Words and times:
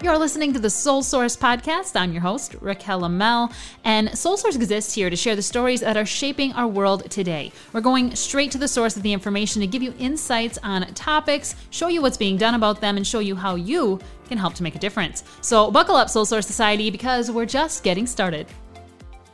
You're 0.00 0.16
listening 0.16 0.52
to 0.52 0.60
the 0.60 0.70
Soul 0.70 1.02
Source 1.02 1.36
podcast. 1.36 2.00
I'm 2.00 2.12
your 2.12 2.22
host, 2.22 2.54
Raquel 2.60 3.00
Lamel, 3.00 3.52
and 3.82 4.16
Soul 4.16 4.36
Source 4.36 4.54
exists 4.54 4.94
here 4.94 5.10
to 5.10 5.16
share 5.16 5.34
the 5.34 5.42
stories 5.42 5.80
that 5.80 5.96
are 5.96 6.06
shaping 6.06 6.52
our 6.52 6.68
world 6.68 7.10
today. 7.10 7.50
We're 7.72 7.80
going 7.80 8.14
straight 8.14 8.52
to 8.52 8.58
the 8.58 8.68
source 8.68 8.96
of 8.96 9.02
the 9.02 9.12
information 9.12 9.60
to 9.60 9.66
give 9.66 9.82
you 9.82 9.92
insights 9.98 10.56
on 10.62 10.86
topics, 10.94 11.56
show 11.70 11.88
you 11.88 12.00
what's 12.00 12.16
being 12.16 12.36
done 12.36 12.54
about 12.54 12.80
them, 12.80 12.96
and 12.96 13.04
show 13.04 13.18
you 13.18 13.34
how 13.34 13.56
you 13.56 13.98
can 14.28 14.38
help 14.38 14.54
to 14.54 14.62
make 14.62 14.76
a 14.76 14.78
difference. 14.78 15.24
So, 15.40 15.68
buckle 15.68 15.96
up, 15.96 16.08
Soul 16.08 16.24
Source 16.24 16.46
Society, 16.46 16.90
because 16.90 17.32
we're 17.32 17.44
just 17.44 17.82
getting 17.82 18.06
started. 18.06 18.46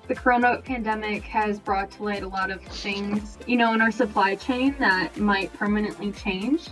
The 0.08 0.14
corona 0.14 0.62
pandemic 0.64 1.24
has 1.24 1.58
brought 1.58 1.90
to 1.92 2.04
light 2.04 2.22
a 2.22 2.28
lot 2.28 2.50
of 2.50 2.62
things, 2.62 3.36
you 3.46 3.58
know, 3.58 3.74
in 3.74 3.82
our 3.82 3.90
supply 3.90 4.34
chain 4.34 4.74
that 4.78 5.18
might 5.18 5.52
permanently 5.52 6.10
change. 6.12 6.68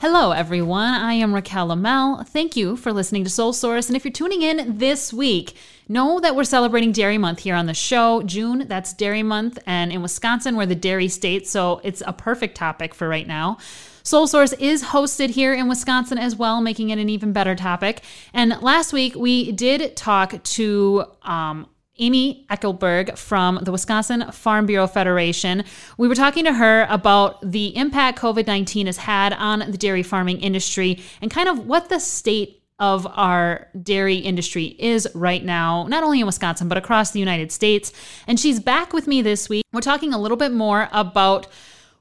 Hello, 0.00 0.32
everyone. 0.32 0.94
I 0.94 1.12
am 1.12 1.34
Raquel 1.34 1.66
Lamel. 1.66 2.26
Thank 2.26 2.56
you 2.56 2.74
for 2.74 2.90
listening 2.90 3.22
to 3.24 3.28
Soul 3.28 3.52
Source. 3.52 3.88
And 3.88 3.96
if 3.96 4.02
you're 4.02 4.10
tuning 4.10 4.40
in 4.40 4.78
this 4.78 5.12
week, 5.12 5.54
know 5.90 6.18
that 6.20 6.34
we're 6.34 6.44
celebrating 6.44 6.90
Dairy 6.90 7.18
Month 7.18 7.40
here 7.40 7.54
on 7.54 7.66
the 7.66 7.74
show. 7.74 8.22
June, 8.22 8.66
that's 8.66 8.94
Dairy 8.94 9.22
Month. 9.22 9.58
And 9.66 9.92
in 9.92 10.00
Wisconsin, 10.00 10.56
we're 10.56 10.64
the 10.64 10.74
dairy 10.74 11.08
state. 11.08 11.46
So 11.46 11.82
it's 11.84 12.02
a 12.06 12.14
perfect 12.14 12.56
topic 12.56 12.94
for 12.94 13.10
right 13.10 13.26
now. 13.26 13.58
Soul 14.02 14.26
Source 14.26 14.54
is 14.54 14.84
hosted 14.84 15.28
here 15.28 15.52
in 15.52 15.68
Wisconsin 15.68 16.16
as 16.16 16.34
well, 16.34 16.62
making 16.62 16.88
it 16.88 16.98
an 16.98 17.10
even 17.10 17.34
better 17.34 17.54
topic. 17.54 18.02
And 18.32 18.58
last 18.62 18.94
week, 18.94 19.14
we 19.14 19.52
did 19.52 19.96
talk 19.96 20.42
to 20.42 21.04
um, 21.24 21.66
Amy 22.00 22.46
Eckelberg 22.50 23.16
from 23.16 23.60
the 23.62 23.70
Wisconsin 23.70 24.32
Farm 24.32 24.66
Bureau 24.66 24.86
Federation. 24.86 25.64
We 25.98 26.08
were 26.08 26.14
talking 26.14 26.44
to 26.44 26.54
her 26.54 26.86
about 26.88 27.38
the 27.48 27.76
impact 27.76 28.18
COVID 28.18 28.46
19 28.46 28.86
has 28.86 28.96
had 28.96 29.32
on 29.34 29.60
the 29.70 29.78
dairy 29.78 30.02
farming 30.02 30.40
industry 30.40 30.98
and 31.20 31.30
kind 31.30 31.48
of 31.48 31.66
what 31.66 31.88
the 31.88 32.00
state 32.00 32.62
of 32.80 33.06
our 33.14 33.68
dairy 33.82 34.16
industry 34.16 34.74
is 34.78 35.06
right 35.14 35.44
now, 35.44 35.86
not 35.86 36.02
only 36.02 36.20
in 36.20 36.26
Wisconsin, 36.26 36.66
but 36.66 36.78
across 36.78 37.10
the 37.10 37.18
United 37.20 37.52
States. 37.52 37.92
And 38.26 38.40
she's 38.40 38.58
back 38.58 38.94
with 38.94 39.06
me 39.06 39.20
this 39.20 39.50
week. 39.50 39.64
We're 39.70 39.82
talking 39.82 40.14
a 40.14 40.18
little 40.18 40.38
bit 40.38 40.50
more 40.50 40.88
about 40.92 41.46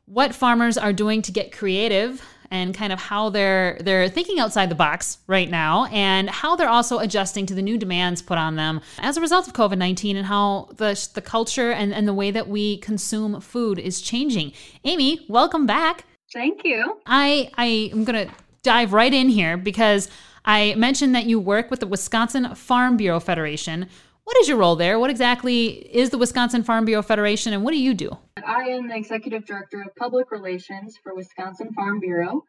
what 0.05 0.33
farmers 0.33 0.77
are 0.77 0.93
doing 0.93 1.21
to 1.23 1.31
get 1.31 1.51
creative 1.51 2.23
and 2.51 2.73
kind 2.73 2.91
of 2.91 2.99
how 2.99 3.29
they're 3.29 3.77
they're 3.81 4.09
thinking 4.09 4.39
outside 4.39 4.69
the 4.69 4.75
box 4.75 5.19
right 5.27 5.49
now 5.49 5.85
and 5.85 6.29
how 6.29 6.55
they're 6.55 6.69
also 6.69 6.99
adjusting 6.99 7.45
to 7.45 7.53
the 7.53 7.61
new 7.61 7.77
demands 7.77 8.21
put 8.21 8.37
on 8.37 8.55
them 8.55 8.81
as 8.99 9.17
a 9.17 9.21
result 9.21 9.47
of 9.47 9.53
COVID-19 9.53 10.15
and 10.15 10.25
how 10.25 10.69
the 10.77 11.09
the 11.13 11.21
culture 11.21 11.71
and, 11.71 11.93
and 11.93 12.07
the 12.07 12.13
way 12.13 12.31
that 12.31 12.47
we 12.47 12.77
consume 12.77 13.39
food 13.41 13.79
is 13.79 14.01
changing. 14.01 14.51
Amy, 14.83 15.25
welcome 15.29 15.65
back. 15.65 16.05
Thank 16.33 16.61
you. 16.63 16.97
I 17.05 17.49
I 17.57 17.89
am 17.91 18.03
going 18.03 18.27
to 18.27 18.33
dive 18.63 18.93
right 18.93 19.13
in 19.13 19.29
here 19.29 19.57
because 19.57 20.09
I 20.45 20.73
mentioned 20.75 21.15
that 21.15 21.25
you 21.25 21.39
work 21.39 21.69
with 21.69 21.79
the 21.79 21.87
Wisconsin 21.87 22.55
Farm 22.55 22.97
Bureau 22.97 23.19
Federation. 23.19 23.87
What 24.29 24.37
is 24.37 24.47
your 24.47 24.57
role 24.57 24.75
there? 24.75 24.99
What 24.99 25.09
exactly 25.09 25.69
is 25.69 26.11
the 26.11 26.19
Wisconsin 26.19 26.61
Farm 26.61 26.85
Bureau 26.85 27.01
Federation 27.01 27.51
and 27.51 27.63
what 27.63 27.71
do 27.71 27.79
you 27.79 27.95
do? 27.95 28.11
I 28.45 28.65
am 28.65 28.87
the 28.87 28.95
Executive 28.95 29.43
Director 29.43 29.81
of 29.81 29.95
Public 29.95 30.29
Relations 30.29 30.99
for 31.01 31.15
Wisconsin 31.15 31.73
Farm 31.73 31.99
Bureau. 31.99 32.43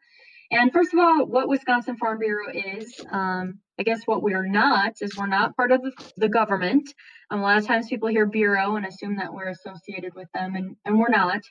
And 0.51 0.71
first 0.71 0.93
of 0.93 0.99
all, 0.99 1.25
what 1.25 1.49
Wisconsin 1.49 1.97
Farm 1.97 2.19
Bureau 2.19 2.53
is, 2.53 3.03
um, 3.09 3.61
I 3.79 3.83
guess 3.83 4.01
what 4.05 4.21
we 4.21 4.35
are 4.35 4.45
not 4.45 4.93
is 5.01 5.17
we're 5.17 5.25
not 5.25 5.55
part 5.55 5.71
of 5.71 5.81
the, 6.17 6.29
government. 6.29 6.87
Um, 7.31 7.39
a 7.39 7.41
lot 7.41 7.57
of 7.57 7.65
times 7.65 7.87
people 7.87 8.09
hear 8.09 8.27
bureau 8.27 8.75
and 8.75 8.85
assume 8.85 9.15
that 9.15 9.33
we're 9.33 9.49
associated 9.49 10.13
with 10.15 10.27
them, 10.35 10.53
and, 10.53 10.75
and 10.85 10.99
we're 10.99 11.09
not. 11.09 11.41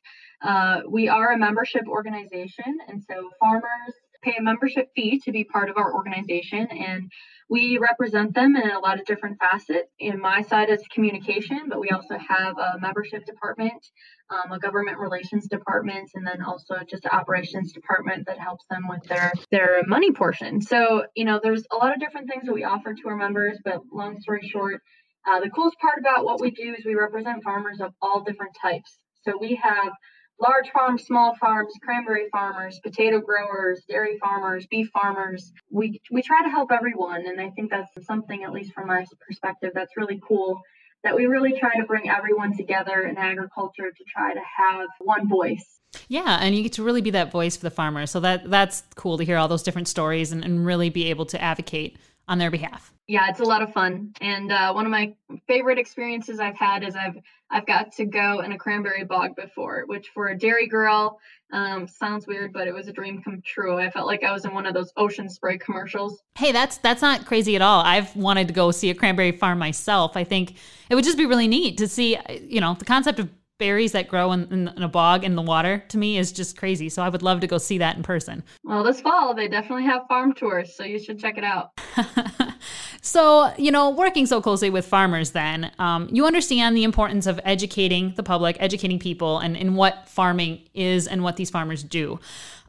Uh, 0.41 0.83
we 0.89 1.09
are 1.09 1.33
a 1.33 1.39
membership 1.39 1.89
organization, 1.89 2.79
and 2.87 3.03
so 3.03 3.31
farmers 3.41 3.95
pay 4.23 4.35
a 4.39 4.43
membership 4.43 4.91
fee 4.95 5.21
to 5.25 5.33
be 5.33 5.45
part 5.45 5.71
of 5.71 5.77
our 5.77 5.95
organization. 5.95 6.67
And 6.67 7.11
we 7.49 7.79
represent 7.79 8.33
them 8.33 8.55
in 8.55 8.71
a 8.71 8.79
lot 8.79 9.01
of 9.01 9.07
different 9.07 9.39
facets. 9.41 9.93
In 9.99 10.21
my 10.21 10.43
side 10.43 10.71
is 10.71 10.81
communication, 10.93 11.63
but 11.69 11.81
we 11.81 11.91
also 11.91 12.17
have 12.17 12.57
a 12.59 12.79
membership 12.81 13.27
department, 13.27 13.85
um, 14.31 14.53
a 14.53 14.59
government 14.61 14.99
relations 14.99 15.49
department, 15.49 16.11
and 16.15 16.25
then 16.25 16.43
also 16.43 16.77
just 16.89 17.05
an 17.07 17.11
operations 17.13 17.73
department 17.73 18.27
that 18.27 18.39
helps 18.39 18.65
them 18.71 18.87
with 18.89 19.03
their 19.05 19.33
their 19.51 19.83
money 19.87 20.13
portion. 20.13 20.61
So 20.61 21.07
you 21.17 21.25
know, 21.25 21.41
there's 21.43 21.65
a 21.73 21.77
lot 21.77 21.93
of 21.93 21.99
different 21.99 22.29
things 22.31 22.45
that 22.47 22.55
we 22.55 22.63
offer 22.63 22.95
to 22.95 23.09
our 23.09 23.17
members. 23.17 23.59
But 23.65 23.81
long 23.93 24.21
story 24.21 24.49
short, 24.49 24.81
uh, 25.27 25.41
the 25.41 25.51
coolest 25.51 25.79
part 25.81 25.99
about 25.99 26.25
what 26.25 26.41
we 26.41 26.53
do 26.53 26.75
is 26.79 26.85
we 26.85 26.95
represent 26.95 27.43
farmers 27.43 27.81
of 27.81 27.93
all 28.01 28.21
different 28.21 28.57
types. 28.63 28.97
So 29.25 29.37
we 29.39 29.57
have 29.57 29.93
large 30.41 30.71
farms, 30.71 31.05
small 31.05 31.35
farms, 31.37 31.73
cranberry 31.83 32.29
farmers, 32.33 32.81
potato 32.83 33.21
growers, 33.21 33.83
dairy 33.89 34.19
farmers, 34.19 34.67
beef 34.67 34.89
farmers. 34.93 35.53
We 35.71 36.01
we 36.11 36.23
try 36.23 36.43
to 36.43 36.49
help 36.49 36.73
everyone, 36.73 37.27
and 37.27 37.41
I 37.41 37.51
think 37.51 37.71
that's 37.71 37.91
something, 38.07 38.43
at 38.45 38.53
least 38.53 38.73
from 38.73 38.89
my 38.89 39.05
perspective, 39.27 39.71
that's 39.75 39.97
really 39.97 40.21
cool. 40.27 40.61
That 41.03 41.17
we 41.17 41.27
really 41.27 41.59
try 41.59 41.75
to 41.77 41.85
bring 41.87 42.11
everyone 42.11 42.55
together 42.55 43.03
in 43.03 43.17
agriculture 43.17 43.91
to 43.91 44.05
try 44.13 44.35
to 44.35 44.41
have 44.41 44.89
one 44.99 45.29
voice. 45.29 45.81
Yeah, 46.09 46.39
and 46.41 46.55
you 46.55 46.63
get 46.63 46.75
to 46.75 46.83
really 46.83 47.01
be 47.01 47.11
that 47.11 47.33
voice 47.33 47.57
for 47.57 47.63
the 47.63 47.71
farmer. 47.71 48.07
So 48.07 48.21
that 48.21 48.51
that's 48.51 48.83
cool 48.97 49.19
to 49.19 49.25
hear 49.25 49.37
all 49.37 49.49
those 49.49 49.63
different 49.63 49.89
stories 49.89 50.31
and, 50.33 50.45
and 50.45 50.65
really 50.65 50.91
be 50.91 51.07
able 51.11 51.27
to 51.27 51.41
advocate 51.41 51.99
on 52.31 52.39
their 52.39 52.51
behalf. 52.51 52.95
Yeah, 53.09 53.29
it's 53.29 53.41
a 53.41 53.45
lot 53.45 53.61
of 53.61 53.73
fun, 53.73 54.15
and 54.21 54.53
uh, 54.53 54.73
one 54.73 54.87
of 54.87 54.93
my 54.93 55.13
favorite 55.49 55.79
experiences 55.79 56.39
I've 56.39 56.57
had 56.57 56.85
is 56.85 56.95
I've 56.95 57.19
I've 57.51 57.67
got 57.67 57.91
to 57.97 58.05
go 58.05 58.41
in 58.41 58.53
a 58.53 58.57
cranberry 58.57 59.03
bog 59.03 59.35
before, 59.35 59.83
which 59.87 60.11
for 60.15 60.29
a 60.29 60.39
dairy 60.39 60.69
girl 60.69 61.19
um, 61.53 61.89
sounds 61.89 62.29
weird, 62.29 62.53
but 62.53 62.69
it 62.69 62.73
was 62.73 62.87
a 62.87 62.93
dream 62.93 63.21
come 63.21 63.43
true. 63.45 63.79
I 63.79 63.91
felt 63.91 64.07
like 64.07 64.23
I 64.23 64.31
was 64.31 64.45
in 64.45 64.55
one 64.55 64.65
of 64.65 64.75
those 64.75 64.93
ocean 64.97 65.29
spray 65.29 65.59
commercials. 65.59 66.23
Hey, 66.39 66.53
that's 66.53 66.77
that's 66.79 67.03
not 67.03 67.27
crazy 67.27 67.57
at 67.57 67.63
all. 67.63 67.83
I've 67.83 68.15
wanted 68.15 68.47
to 68.47 68.55
go 68.55 68.71
see 68.71 68.91
a 68.91 68.95
cranberry 68.95 69.33
farm 69.33 69.59
myself. 69.59 70.17
I 70.17 70.23
think 70.23 70.55
it 70.89 70.95
would 70.95 71.05
just 71.05 71.19
be 71.19 71.27
really 71.27 71.49
neat 71.49 71.79
to 71.79 71.89
see, 71.89 72.17
you 72.47 72.61
know, 72.61 72.75
the 72.75 72.85
concept 72.85 73.19
of 73.19 73.29
berries 73.61 73.93
that 73.93 74.09
grow 74.09 74.33
in, 74.33 74.53
in, 74.53 74.69
in, 74.69 74.83
a 74.83 74.89
bog 74.89 75.23
in 75.23 75.37
the 75.37 75.43
water 75.43 75.85
to 75.89 75.99
me 75.99 76.19
is 76.19 76.33
just 76.33 76.57
crazy. 76.57 76.89
So 76.89 77.03
I 77.03 77.09
would 77.09 77.23
love 77.23 77.39
to 77.41 77.47
go 77.47 77.59
see 77.59 77.79
that 77.79 77.97
in 77.97 78.03
person. 78.03 78.43
Well, 78.65 78.83
this 78.83 79.01
fall 79.01 79.35
they 79.35 79.47
definitely 79.47 79.85
have 79.85 80.09
farm 80.09 80.33
tours, 80.33 80.75
so 80.75 80.83
you 80.83 80.99
should 80.99 81.21
check 81.21 81.39
it 81.39 81.45
out. 81.45 81.79
so, 83.03 83.53
you 83.57 83.71
know, 83.71 83.91
working 83.91 84.27
so 84.27 84.41
closely 84.41 84.71
with 84.71 84.87
farmers, 84.87 85.31
then 85.31 85.71
um, 85.79 86.09
you 86.11 86.27
understand 86.27 86.77
the 86.77 86.83
importance 86.83 87.27
of 87.27 87.39
educating 87.45 88.15
the 88.17 88.25
public, 88.25 88.57
educating 88.59 88.99
people, 88.99 89.39
and 89.39 89.57
in 89.57 89.77
what 89.77 90.09
farming 90.09 90.63
is 90.75 91.07
and 91.07 91.23
what 91.23 91.37
these 91.37 91.51
farmers 91.51 91.85
do. 91.85 92.19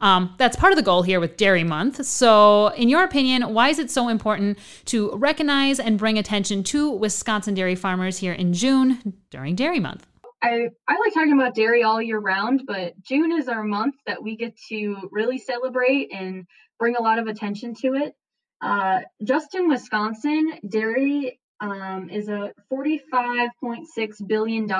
Um, 0.02 0.34
that's 0.38 0.58
part 0.58 0.74
of 0.74 0.78
the 0.78 0.84
goal 0.84 1.04
here 1.04 1.20
with 1.20 1.38
Dairy 1.38 1.64
Month. 1.64 2.06
So, 2.06 2.68
in 2.70 2.90
your 2.90 3.04
opinion, 3.04 3.54
why 3.54 3.70
is 3.70 3.80
it 3.80 3.90
so 3.90 4.10
important 4.10 4.58
to 4.86 5.16
recognize 5.16 5.80
and 5.80 5.98
bring 5.98 6.18
attention 6.18 6.64
to 6.64 6.90
Wisconsin 6.90 7.54
dairy 7.54 7.76
farmers 7.76 8.18
here 8.18 8.34
in 8.34 8.54
June 8.54 9.14
during 9.30 9.56
Dairy 9.56 9.80
Month? 9.80 10.08
I, 10.42 10.70
I 10.88 10.98
like 10.98 11.14
talking 11.14 11.34
about 11.34 11.56
dairy 11.56 11.84
all 11.84 12.02
year 12.02 12.20
round, 12.20 12.64
but 12.66 13.00
June 13.02 13.32
is 13.32 13.48
our 13.48 13.64
month 13.64 13.96
that 14.08 14.24
we 14.24 14.36
get 14.36 14.58
to 14.70 15.10
really 15.12 15.38
celebrate 15.38 16.12
and 16.12 16.46
bring 16.80 16.96
a 16.96 17.02
lot 17.02 17.20
of 17.20 17.28
attention 17.28 17.76
to 17.82 17.94
it. 17.94 18.16
Uh, 18.62 19.02
just 19.24 19.54
in 19.56 19.68
Wisconsin, 19.68 20.54
dairy 20.68 21.40
um, 21.60 22.10
is 22.10 22.28
a 22.28 22.54
$45.6 22.72 24.28
billion 24.28 24.72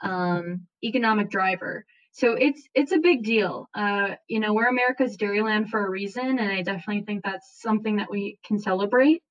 um, 0.00 0.66
economic 0.82 1.30
driver. 1.30 1.84
So 2.12 2.34
it's 2.34 2.62
it's 2.74 2.92
a 2.92 2.98
big 2.98 3.24
deal. 3.24 3.68
Uh, 3.74 4.14
you 4.28 4.38
know, 4.38 4.54
we're 4.54 4.68
America's 4.68 5.16
dairyland 5.16 5.68
for 5.68 5.84
a 5.84 5.90
reason, 5.90 6.38
and 6.38 6.52
I 6.52 6.62
definitely 6.62 7.02
think 7.02 7.24
that's 7.24 7.60
something 7.60 7.96
that 7.96 8.10
we 8.10 8.38
can 8.46 8.60
celebrate. 8.60 9.22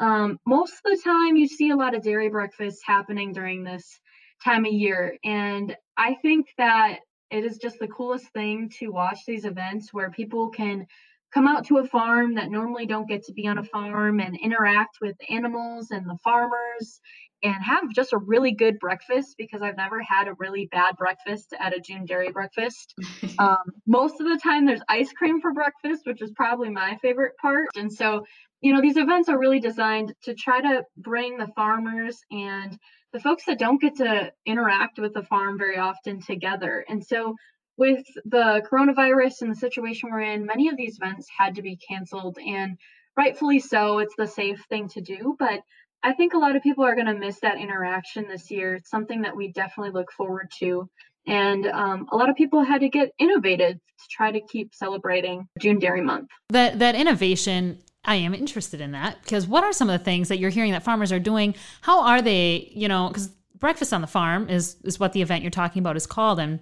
Um, 0.00 0.38
most 0.46 0.72
of 0.72 0.82
the 0.84 1.00
time, 1.04 1.36
you 1.36 1.46
see 1.46 1.70
a 1.70 1.76
lot 1.76 1.94
of 1.94 2.02
dairy 2.02 2.30
breakfasts 2.30 2.80
happening 2.82 3.34
during 3.34 3.64
this 3.64 4.00
time 4.42 4.64
of 4.64 4.72
year. 4.72 5.16
And 5.24 5.76
I 5.96 6.14
think 6.22 6.46
that 6.58 7.00
it 7.30 7.44
is 7.44 7.58
just 7.58 7.78
the 7.78 7.88
coolest 7.88 8.26
thing 8.32 8.70
to 8.78 8.88
watch 8.88 9.20
these 9.26 9.44
events 9.44 9.92
where 9.92 10.10
people 10.10 10.50
can 10.50 10.86
come 11.32 11.48
out 11.48 11.66
to 11.66 11.78
a 11.78 11.86
farm 11.86 12.34
that 12.34 12.50
normally 12.50 12.84
don't 12.86 13.08
get 13.08 13.24
to 13.24 13.32
be 13.32 13.46
on 13.46 13.58
a 13.58 13.64
farm 13.64 14.20
and 14.20 14.38
interact 14.38 14.98
with 15.00 15.16
animals 15.30 15.90
and 15.90 16.06
the 16.06 16.18
farmers 16.22 17.00
and 17.42 17.62
have 17.62 17.90
just 17.94 18.12
a 18.12 18.18
really 18.18 18.52
good 18.52 18.78
breakfast 18.78 19.34
because 19.36 19.62
I've 19.62 19.76
never 19.76 20.00
had 20.02 20.28
a 20.28 20.34
really 20.38 20.68
bad 20.70 20.96
breakfast 20.96 21.52
at 21.58 21.76
a 21.76 21.80
June 21.80 22.04
Dairy 22.04 22.30
breakfast. 22.30 22.94
um, 23.38 23.58
most 23.86 24.20
of 24.20 24.26
the 24.26 24.40
time, 24.42 24.66
there's 24.66 24.82
ice 24.88 25.12
cream 25.12 25.40
for 25.40 25.52
breakfast, 25.52 26.02
which 26.04 26.22
is 26.22 26.30
probably 26.32 26.70
my 26.70 26.98
favorite 27.02 27.36
part. 27.40 27.68
And 27.76 27.92
so, 27.92 28.24
you 28.60 28.72
know, 28.72 28.80
these 28.80 28.96
events 28.96 29.28
are 29.28 29.38
really 29.38 29.60
designed 29.60 30.14
to 30.22 30.34
try 30.34 30.60
to 30.60 30.84
bring 30.96 31.38
the 31.38 31.48
farmers 31.56 32.20
and 32.30 32.78
the 33.12 33.20
folks 33.20 33.44
that 33.46 33.58
don't 33.58 33.80
get 33.80 33.96
to 33.96 34.32
interact 34.46 34.98
with 34.98 35.12
the 35.12 35.24
farm 35.24 35.58
very 35.58 35.78
often 35.78 36.20
together. 36.20 36.84
And 36.88 37.04
so, 37.04 37.34
with 37.78 38.04
the 38.26 38.62
coronavirus 38.70 39.42
and 39.42 39.50
the 39.50 39.56
situation 39.56 40.10
we're 40.12 40.20
in, 40.20 40.46
many 40.46 40.68
of 40.68 40.76
these 40.76 40.98
events 41.00 41.26
had 41.36 41.54
to 41.56 41.62
be 41.62 41.76
canceled, 41.76 42.38
and 42.38 42.76
rightfully 43.16 43.60
so. 43.60 43.98
It's 43.98 44.14
the 44.16 44.26
safe 44.26 44.64
thing 44.68 44.88
to 44.88 45.00
do. 45.00 45.36
But 45.38 45.60
I 46.02 46.12
think 46.12 46.34
a 46.34 46.38
lot 46.38 46.56
of 46.56 46.62
people 46.62 46.84
are 46.84 46.94
going 46.94 47.06
to 47.06 47.14
miss 47.14 47.40
that 47.40 47.58
interaction 47.58 48.26
this 48.28 48.50
year. 48.50 48.74
It's 48.74 48.90
something 48.90 49.22
that 49.22 49.36
we 49.36 49.52
definitely 49.52 49.92
look 49.92 50.10
forward 50.12 50.50
to. 50.58 50.88
And 51.26 51.66
um, 51.66 52.08
a 52.10 52.16
lot 52.16 52.28
of 52.28 52.36
people 52.36 52.64
had 52.64 52.80
to 52.80 52.88
get 52.88 53.12
innovative 53.18 53.74
to 53.74 54.08
try 54.10 54.32
to 54.32 54.40
keep 54.40 54.74
celebrating 54.74 55.46
June 55.60 55.78
Dairy 55.78 56.02
Month. 56.02 56.30
That 56.48 56.80
that 56.80 56.96
innovation 56.96 57.78
I 58.04 58.16
am 58.16 58.34
interested 58.34 58.80
in 58.80 58.92
that 58.92 59.22
because 59.22 59.46
what 59.46 59.62
are 59.62 59.72
some 59.72 59.88
of 59.88 59.98
the 59.98 60.04
things 60.04 60.28
that 60.28 60.38
you're 60.38 60.50
hearing 60.50 60.72
that 60.72 60.82
farmers 60.82 61.12
are 61.12 61.20
doing? 61.20 61.54
How 61.82 62.02
are 62.02 62.20
they, 62.20 62.72
you 62.74 62.88
know, 62.88 63.08
because 63.08 63.28
breakfast 63.58 63.92
on 63.92 64.00
the 64.00 64.08
farm 64.08 64.48
is 64.48 64.76
is 64.82 64.98
what 64.98 65.12
the 65.12 65.22
event 65.22 65.42
you're 65.42 65.50
talking 65.50 65.80
about 65.80 65.96
is 65.96 66.06
called 66.06 66.40
and 66.40 66.58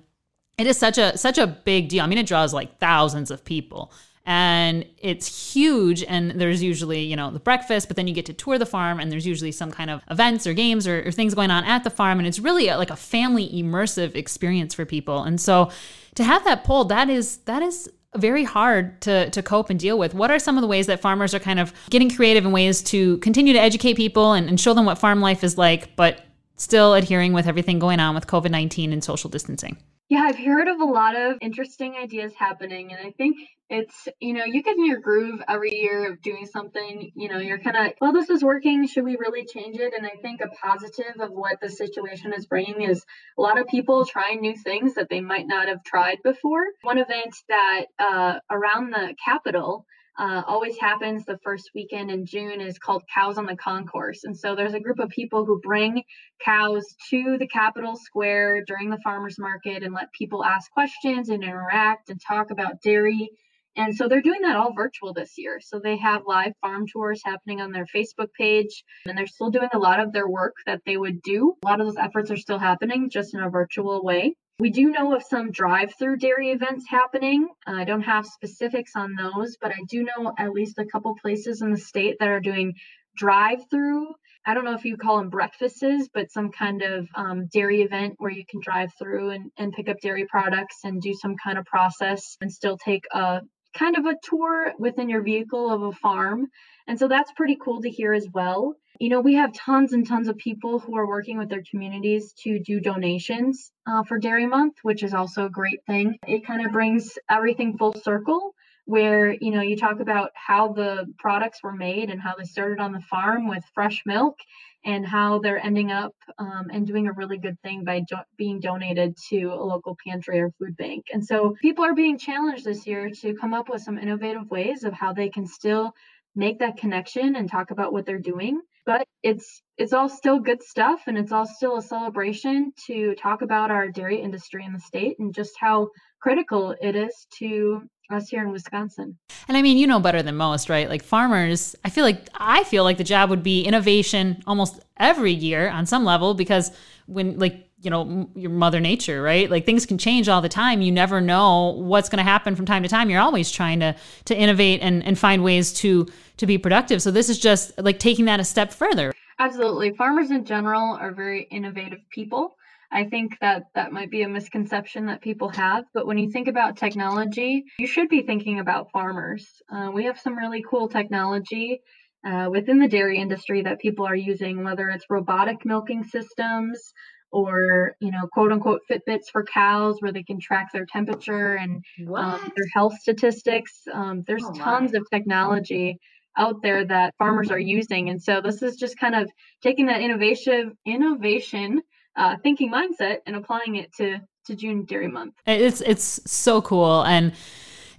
it 0.58 0.66
is 0.66 0.76
such 0.76 0.98
a 0.98 1.16
such 1.16 1.38
a 1.38 1.46
big 1.46 1.88
deal. 1.88 2.04
I 2.04 2.06
mean, 2.06 2.19
it 2.19 2.26
draws 2.26 2.52
like 2.52 2.78
thousands 2.78 3.31
of 3.31 3.44
people 3.44 3.93
and 4.26 4.84
it's 4.99 5.52
huge 5.52 6.02
and 6.05 6.32
there's 6.32 6.62
usually 6.62 7.00
you 7.00 7.17
know 7.17 7.31
the 7.31 7.40
breakfast 7.40 7.88
but 7.88 7.96
then 7.96 8.06
you 8.06 8.14
get 8.14 8.26
to 8.26 8.32
tour 8.32 8.58
the 8.58 8.67
farm 8.67 9.00
and 9.00 9.11
there's 9.11 9.26
usually 9.26 9.52
some 9.52 9.70
kind 9.70 9.90
of 9.90 10.02
events 10.11 10.46
or 10.46 10.52
games 10.52 10.87
or, 10.87 11.06
or 11.06 11.11
things 11.11 11.34
going 11.34 11.50
on 11.50 11.64
at 11.64 11.84
the 11.84 11.90
farm 11.90 12.19
and 12.19 12.28
it's 12.28 12.38
really 12.38 12.69
a, 12.69 12.76
like 12.76 12.90
a 12.90 12.96
family 12.96 13.49
immersive 13.49 14.14
experience 14.14 14.75
for 14.75 14.84
people 14.84 15.22
and 15.22 15.40
so 15.40 15.70
to 16.14 16.22
have 16.22 16.44
that 16.44 16.64
pulled 16.64 16.90
that 16.90 17.08
is 17.08 17.38
that 17.38 17.62
is 17.62 17.88
very 18.17 18.44
hard 18.44 19.00
to, 19.02 19.31
to 19.31 19.43
cope 19.43 19.70
and 19.70 19.78
deal 19.78 19.99
with. 19.99 20.14
What 20.14 20.31
are 20.31 20.38
some 20.38 20.56
of 20.56 20.62
the 20.62 20.67
ways 20.69 20.87
that 20.87 21.00
farmers 21.00 21.34
are 21.34 21.38
kind 21.38 21.61
of 21.61 21.72
getting 21.90 22.11
creative 22.11 22.44
in 22.44 22.52
ways 22.52 22.82
to 22.84 23.19
continue 23.19 23.52
to 23.52 23.61
educate 23.61 23.94
people 23.94 24.32
and, 24.32 24.49
and 24.49 24.58
show 24.58 24.75
them 24.75 24.84
what 24.84 24.99
farm 24.99 25.20
life 25.20 25.44
is 25.44 25.56
like, 25.56 25.94
but 25.96 26.25
still 26.56 26.94
adhering 26.94 27.32
with 27.32 27.46
everything 27.46 27.78
going 27.78 28.00
on 28.00 28.14
with 28.14 28.26
COVID 28.26 28.50
19 28.50 28.93
and 28.93 29.05
social 29.05 29.31
distancing? 29.31 29.76
Yeah, 30.10 30.22
I've 30.24 30.38
heard 30.38 30.68
of 30.68 30.80
a 30.80 30.86
lot 30.86 31.16
of 31.16 31.38
interesting 31.42 31.96
ideas 31.96 32.34
happening. 32.38 32.92
And 32.92 33.08
I 33.08 33.12
think 33.12 33.38
it's, 33.70 34.08
you 34.20 34.34
know, 34.34 34.44
you 34.46 34.62
get 34.62 34.78
in 34.78 34.86
your 34.86 35.00
groove 35.00 35.42
every 35.48 35.74
year 35.74 36.12
of 36.12 36.22
doing 36.22 36.46
something, 36.46 37.12
you 37.16 37.28
know, 37.28 37.40
you're 37.40 37.58
kind 37.58 37.76
of, 37.76 37.94
well, 38.00 38.14
this 38.14 38.30
is 38.30 38.44
working. 38.44 38.86
Should 38.88 39.04
we 39.04 39.18
really 39.18 39.46
change 39.46 39.78
it? 39.80 39.94
And 39.98 40.06
I 40.06 40.12
think 40.22 40.42
a 40.42 40.48
positive 40.64 41.20
of 41.20 41.32
what 41.32 41.60
the 41.60 41.70
situation 41.70 42.34
is 42.34 42.46
bringing 42.46 42.84
is 42.84 43.04
a 43.38 43.42
lot 43.42 43.60
of 43.60 43.66
people 43.68 44.06
trying 44.06 44.42
new 44.42 44.56
things 44.56 44.94
that 44.94 45.10
they 45.10 45.22
might 45.22 45.48
not 45.48 45.68
have 45.68 45.84
tried 45.84 46.18
before. 46.24 46.64
One 46.84 47.00
event 47.00 47.34
that 47.50 47.86
uh, 47.98 48.40
around 48.52 48.92
the 48.92 49.16
Capitol, 49.24 49.86
uh, 50.20 50.43
always 50.46 50.76
happens 50.76 51.25
the 51.25 51.38
first 51.43 51.70
weekend 51.75 52.11
in 52.11 52.26
June 52.26 52.61
is 52.61 52.78
called 52.78 53.02
Cows 53.12 53.38
on 53.38 53.46
the 53.46 53.56
Concourse. 53.56 54.25
And 54.25 54.37
so 54.37 54.55
there's 54.55 54.75
a 54.75 54.81
group 54.81 54.99
of 54.99 55.08
people 55.08 55.46
who 55.46 55.62
bring 55.62 56.02
cows 56.44 56.84
to 57.08 57.38
the 57.38 57.49
Capitol 57.49 57.96
Square 57.96 58.64
during 58.67 58.90
the 58.90 59.00
farmers 59.02 59.38
market 59.38 59.82
and 59.82 59.94
let 59.94 60.12
people 60.12 60.44
ask 60.44 60.70
questions 60.72 61.31
and 61.31 61.43
interact 61.43 62.11
and 62.11 62.20
talk 62.20 62.50
about 62.50 62.82
dairy. 62.82 63.31
And 63.76 63.96
so 63.96 64.08
they're 64.08 64.20
doing 64.20 64.43
that 64.43 64.56
all 64.56 64.75
virtual 64.75 65.14
this 65.14 65.38
year. 65.38 65.58
So 65.62 65.81
they 65.82 65.96
have 65.96 66.22
live 66.26 66.52
farm 66.61 66.84
tours 66.87 67.22
happening 67.25 67.62
on 67.62 67.72
their 67.72 67.87
Facebook 67.87 68.28
page, 68.37 68.84
and 69.06 69.17
they're 69.17 69.26
still 69.26 69.50
doing 69.50 69.70
a 69.72 69.78
lot 69.78 70.00
of 70.00 70.12
their 70.12 70.28
work 70.28 70.56
that 70.67 70.82
they 70.84 70.99
would 70.99 71.22
do. 71.22 71.55
A 71.64 71.67
lot 71.67 71.81
of 71.81 71.87
those 71.87 71.96
efforts 71.96 72.31
are 72.31 72.37
still 72.37 72.58
happening 72.58 73.08
just 73.08 73.32
in 73.32 73.40
a 73.40 73.49
virtual 73.49 74.05
way. 74.05 74.34
We 74.60 74.68
do 74.68 74.90
know 74.90 75.14
of 75.14 75.22
some 75.22 75.52
drive 75.52 75.94
through 75.98 76.18
dairy 76.18 76.50
events 76.50 76.84
happening. 76.86 77.48
Uh, 77.66 77.76
I 77.76 77.84
don't 77.84 78.02
have 78.02 78.26
specifics 78.26 78.92
on 78.94 79.14
those, 79.14 79.56
but 79.58 79.70
I 79.70 79.78
do 79.88 80.04
know 80.04 80.34
at 80.38 80.52
least 80.52 80.78
a 80.78 80.84
couple 80.84 81.14
places 81.14 81.62
in 81.62 81.70
the 81.70 81.78
state 81.78 82.16
that 82.20 82.28
are 82.28 82.40
doing 82.40 82.74
drive 83.16 83.60
through. 83.70 84.08
I 84.44 84.52
don't 84.52 84.66
know 84.66 84.74
if 84.74 84.84
you 84.84 84.98
call 84.98 85.16
them 85.16 85.30
breakfasts, 85.30 86.10
but 86.12 86.30
some 86.30 86.50
kind 86.50 86.82
of 86.82 87.08
um, 87.14 87.46
dairy 87.50 87.80
event 87.80 88.16
where 88.18 88.30
you 88.30 88.44
can 88.50 88.60
drive 88.60 88.90
through 88.98 89.30
and, 89.30 89.50
and 89.56 89.72
pick 89.72 89.88
up 89.88 89.96
dairy 90.02 90.26
products 90.26 90.80
and 90.84 91.00
do 91.00 91.14
some 91.14 91.36
kind 91.42 91.56
of 91.56 91.64
process 91.64 92.36
and 92.42 92.52
still 92.52 92.76
take 92.76 93.06
a 93.12 93.40
kind 93.74 93.96
of 93.96 94.04
a 94.04 94.16
tour 94.22 94.74
within 94.78 95.08
your 95.08 95.22
vehicle 95.22 95.72
of 95.72 95.82
a 95.82 95.92
farm. 95.92 96.48
And 96.90 96.98
so 96.98 97.08
that's 97.08 97.32
pretty 97.32 97.56
cool 97.64 97.81
to 97.82 97.88
hear 97.88 98.12
as 98.12 98.28
well 98.34 98.76
you 99.00 99.08
know, 99.08 99.20
we 99.20 99.34
have 99.34 99.54
tons 99.54 99.94
and 99.94 100.06
tons 100.06 100.28
of 100.28 100.37
people 100.37 100.78
who 100.78 100.94
are 100.94 101.06
working 101.06 101.38
with 101.38 101.48
their 101.48 101.62
communities 101.69 102.34
to 102.44 102.60
do 102.60 102.81
donations 102.81 103.72
uh, 103.87 104.04
for 104.04 104.19
Dairy 104.19 104.46
Month, 104.46 104.75
which 104.82 105.02
is 105.02 105.14
also 105.14 105.46
a 105.46 105.50
great 105.50 105.81
thing. 105.87 106.19
It 106.28 106.46
kind 106.46 106.66
of 106.66 106.70
brings 106.70 107.19
everything 107.31 107.78
full 107.78 107.94
circle 107.94 108.54
where 108.84 109.32
you 109.32 109.52
know 109.52 109.60
you 109.60 109.76
talk 109.76 110.00
about 110.00 110.31
how 110.34 110.72
the 110.72 111.06
products 111.19 111.62
were 111.62 111.72
made 111.72 112.10
and 112.10 112.20
how 112.20 112.34
they 112.37 112.44
started 112.44 112.81
on 112.81 112.93
the 112.93 113.00
farm 113.00 113.46
with 113.46 113.62
fresh 113.72 114.02
milk 114.04 114.36
and 114.84 115.06
how 115.06 115.38
they're 115.38 115.64
ending 115.64 115.93
up 115.93 116.14
um, 116.38 116.66
and 116.72 116.86
doing 116.86 117.06
a 117.06 117.12
really 117.12 117.38
good 117.38 117.60
thing 117.62 117.84
by 117.84 118.00
do- 118.00 118.16
being 118.36 118.58
donated 118.58 119.14
to 119.28 119.44
a 119.44 119.62
local 119.62 119.96
pantry 120.04 120.40
or 120.40 120.50
food 120.58 120.76
bank 120.76 121.04
and 121.12 121.25
so 121.25 121.54
people 121.60 121.84
are 121.84 121.94
being 121.94 122.19
challenged 122.19 122.64
this 122.64 122.86
year 122.86 123.10
to 123.10 123.34
come 123.34 123.52
up 123.52 123.69
with 123.69 123.82
some 123.82 123.98
innovative 123.98 124.50
ways 124.50 124.82
of 124.82 124.94
how 124.94 125.12
they 125.12 125.28
can 125.28 125.46
still 125.46 125.94
make 126.35 126.59
that 126.61 126.77
connection 126.77 127.37
and 127.37 127.50
talk 127.50 127.71
about 127.71 127.93
what 127.93 128.06
they're 128.06 128.19
doing. 128.19 128.61
But 128.87 129.06
it's 129.23 129.62
it's 129.77 129.93
all 129.93 130.09
still 130.09 130.41
good 130.41 130.62
stuff 130.62 131.03
and 131.06 131.19
it's 131.19 131.32
all 131.32 131.47
still 131.47 131.77
a 131.77 131.82
celebration 131.82 132.73
to 132.87 133.15
talk 133.15 133.43
about 133.43 133.71
our 133.71 133.88
dairy 133.88 134.21
industry 134.21 134.65
in 134.65 134.73
the 134.73 134.81
state 134.81 135.17
and 135.19 135.35
just 135.35 135.53
how 135.59 135.91
critical 136.21 136.75
it 136.81 136.97
is 136.97 137.27
to 137.38 137.82
us 138.12 138.28
here 138.28 138.42
in 138.42 138.50
Wisconsin. 138.52 139.18
And 139.48 139.56
I 139.56 139.62
mean, 139.62 139.76
you 139.76 139.86
know 139.86 140.00
better 140.00 140.22
than 140.22 140.36
most, 140.36 140.68
right? 140.68 140.88
Like 140.88 141.02
farmers, 141.02 141.74
I 141.84 141.90
feel 141.90 142.04
like 142.04 142.28
I 142.34 142.64
feel 142.64 142.84
like 142.84 142.98
the 142.98 143.04
job 143.04 143.30
would 143.30 143.42
be 143.42 143.62
innovation 143.62 144.42
almost 144.46 144.80
every 144.98 145.32
year 145.32 145.68
on 145.68 145.86
some 145.86 146.04
level 146.04 146.34
because 146.34 146.70
when 147.06 147.38
like 147.38 147.66
you 147.82 147.90
know 147.90 148.28
your 148.34 148.50
mother 148.50 148.78
nature 148.78 149.22
right? 149.22 149.50
Like 149.50 149.64
things 149.64 149.86
can 149.86 149.98
change 149.98 150.28
all 150.28 150.42
the 150.42 150.48
time. 150.48 150.82
You 150.82 150.92
never 150.92 151.20
know 151.20 151.74
what's 151.78 152.08
going 152.08 152.18
to 152.18 152.30
happen 152.30 152.54
from 152.54 152.66
time 152.66 152.82
to 152.82 152.88
time. 152.88 153.10
You're 153.10 153.20
always 153.20 153.50
trying 153.50 153.80
to 153.80 153.96
to 154.26 154.36
innovate 154.36 154.80
and 154.82 155.04
and 155.04 155.18
find 155.18 155.42
ways 155.42 155.72
to 155.74 156.06
to 156.36 156.46
be 156.46 156.58
productive. 156.58 157.02
So 157.02 157.10
this 157.10 157.28
is 157.28 157.38
just 157.38 157.78
like 157.78 157.98
taking 157.98 158.26
that 158.26 158.40
a 158.40 158.44
step 158.44 158.72
further. 158.72 159.12
Absolutely. 159.38 159.94
Farmers 159.94 160.30
in 160.30 160.44
general 160.44 160.96
are 161.00 161.12
very 161.12 161.44
innovative 161.44 162.00
people 162.10 162.56
i 162.92 163.04
think 163.04 163.37
that 163.40 163.64
that 163.75 163.92
might 163.92 164.10
be 164.10 164.22
a 164.22 164.28
misconception 164.28 165.06
that 165.06 165.20
people 165.20 165.48
have 165.48 165.84
but 165.94 166.06
when 166.06 166.19
you 166.19 166.31
think 166.31 166.48
about 166.48 166.76
technology 166.76 167.64
you 167.78 167.87
should 167.87 168.08
be 168.08 168.22
thinking 168.22 168.58
about 168.60 168.90
farmers. 168.92 169.46
Uh, 169.72 169.90
we 169.92 170.04
have 170.04 170.19
some 170.19 170.37
really 170.37 170.62
cool 170.69 170.88
technology 170.88 171.81
uh, 172.26 172.48
within 172.50 172.78
the 172.78 172.88
dairy 172.88 173.19
industry 173.19 173.62
that 173.62 173.81
people 173.81 174.06
are 174.06 174.14
using, 174.14 174.64
whether 174.64 174.88
it's 174.90 175.06
robotic 175.08 175.64
milking 175.64 176.04
systems 176.04 176.92
or 177.32 177.94
you 178.00 178.10
know 178.10 178.26
quote 178.32 178.52
unquote 178.52 178.81
fitbits 178.90 179.31
for 179.31 179.44
cows 179.44 179.96
where 180.00 180.12
they 180.12 180.22
can 180.22 180.40
track 180.40 180.69
their 180.72 180.84
temperature 180.84 181.54
and 181.54 181.82
um, 182.14 182.40
their 182.56 182.69
health 182.75 182.94
statistics. 183.00 183.72
Um, 183.93 184.25
there's 184.26 184.44
oh, 184.44 184.52
tons 184.52 184.94
of 184.94 185.06
technology 185.10 185.96
out 186.36 186.56
there 186.62 186.84
that 186.84 187.14
farmers 187.19 187.50
are 187.50 187.58
using 187.58 188.08
and 188.08 188.22
so 188.22 188.40
this 188.40 188.62
is 188.62 188.76
just 188.76 188.96
kind 188.98 189.16
of 189.16 189.28
taking 189.62 189.86
that 189.86 190.00
innovation 190.00 190.76
innovation 190.86 191.81
uh, 192.16 192.36
thinking 192.42 192.70
mindset 192.70 193.18
and 193.26 193.36
applying 193.36 193.76
it 193.76 193.92
to 193.94 194.18
to 194.46 194.54
june 194.54 194.84
dairy 194.84 195.08
month 195.08 195.34
it's 195.46 195.81
it's 195.82 196.20
so 196.31 196.60
cool 196.62 197.02
and 197.05 197.32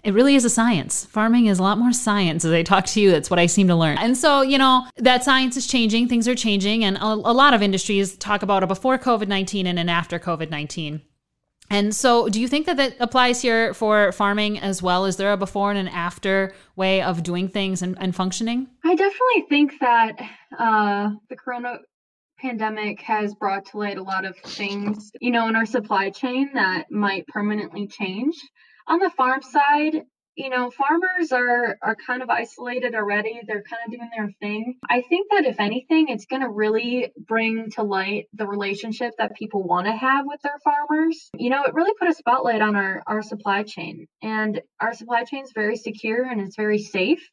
it 0.04 0.14
really 0.14 0.36
is 0.36 0.46
a 0.46 0.50
science. 0.50 1.06
Farming 1.06 1.46
is 1.46 1.60
a 1.60 1.64
lot 1.64 1.78
more 1.78 1.94
science 1.94 2.44
as 2.44 2.52
I 2.52 2.64
talk 2.64 2.86
to 2.88 3.02
you. 3.02 3.12
That's 3.12 3.30
what 3.30 3.40
I 3.40 3.46
seem 3.46 3.68
to 3.68 3.76
learn. 3.76 3.98
And 4.00 4.18
so, 4.18 4.42
you 4.42 4.58
know, 4.58 4.88
that 4.98 5.24
science 5.24 5.58
is 5.58 5.68
changing, 5.68 6.08
things 6.08 6.28
are 6.28 6.36
changing, 6.36 6.84
and 6.84 6.98
a, 6.98 7.06
a 7.06 7.34
lot 7.34 7.54
of 7.54 7.62
industries 7.62 8.18
talk 8.18 8.42
about 8.42 8.64
a 8.64 8.68
before 8.68 8.98
COVID 8.98 9.28
19 9.28 9.68
and 9.68 9.78
an 9.78 9.90
after 9.90 10.18
COVID 10.18 10.50
19. 10.50 11.02
And 11.70 11.96
so, 11.96 12.28
do 12.28 12.42
you 12.42 12.50
think 12.50 12.66
that 12.66 12.78
that 12.78 12.96
applies 13.00 13.42
here 13.42 13.74
for 13.74 14.12
farming 14.12 14.60
as 14.60 14.82
well? 14.82 15.06
Is 15.06 15.16
there 15.16 15.32
a 15.32 15.38
before 15.38 15.70
and 15.70 15.80
an 15.80 15.88
after 15.88 16.54
way 16.76 17.02
of 17.02 17.24
doing 17.24 17.48
things 17.48 17.82
and, 17.82 17.96
and 18.02 18.14
functioning? 18.14 18.68
I 18.84 18.96
definitely 18.96 19.46
think 19.48 19.80
that 19.80 20.18
uh, 20.60 21.12
the 21.30 21.36
corona 21.38 21.80
pandemic 22.42 23.02
has 23.02 23.36
brought 23.36 23.66
to 23.68 23.78
light 23.78 23.98
a 23.98 24.04
lot 24.04 24.26
of 24.26 24.36
things, 24.38 25.12
you 25.22 25.32
know, 25.32 25.48
in 25.48 25.56
our 25.56 25.66
supply 25.66 26.10
chain 26.10 26.50
that 26.54 26.92
might 26.92 27.28
permanently 27.28 27.88
change 27.88 28.36
on 28.88 29.00
the 29.00 29.10
farm 29.12 29.42
side, 29.42 30.04
you 30.36 30.50
know, 30.50 30.72
farmers 30.72 31.32
are 31.32 31.78
are 31.82 31.96
kind 31.96 32.22
of 32.22 32.30
isolated 32.30 32.96
already. 32.96 33.42
They're 33.46 33.64
kind 33.64 33.82
of 33.86 33.92
doing 33.92 34.10
their 34.16 34.32
thing. 34.40 34.76
I 34.90 35.02
think 35.02 35.28
that 35.32 35.46
if 35.46 35.60
anything, 35.60 36.08
it's 36.08 36.26
going 36.26 36.42
to 36.42 36.50
really 36.50 37.12
bring 37.28 37.70
to 37.72 37.84
light 37.84 38.26
the 38.34 38.48
relationship 38.48 39.14
that 39.18 39.36
people 39.36 39.64
want 39.64 39.88
to 39.88 39.94
have 39.94 40.26
with 40.26 40.42
their 40.42 40.58
farmers. 40.64 41.30
You 41.38 41.50
know, 41.50 41.64
it 41.64 41.74
really 41.74 41.94
put 42.00 42.10
a 42.10 42.14
spotlight 42.14 42.62
on 42.62 42.76
our 42.76 43.04
our 43.08 43.22
supply 43.22 43.64
chain, 43.64 44.08
and 44.22 44.62
our 44.80 44.94
supply 44.94 45.26
chain 45.26 45.44
is 45.44 45.52
very 45.54 45.76
secure 45.76 46.24
and 46.24 46.42
it's 46.42 46.56
very 46.56 46.80
safe. 46.80 47.30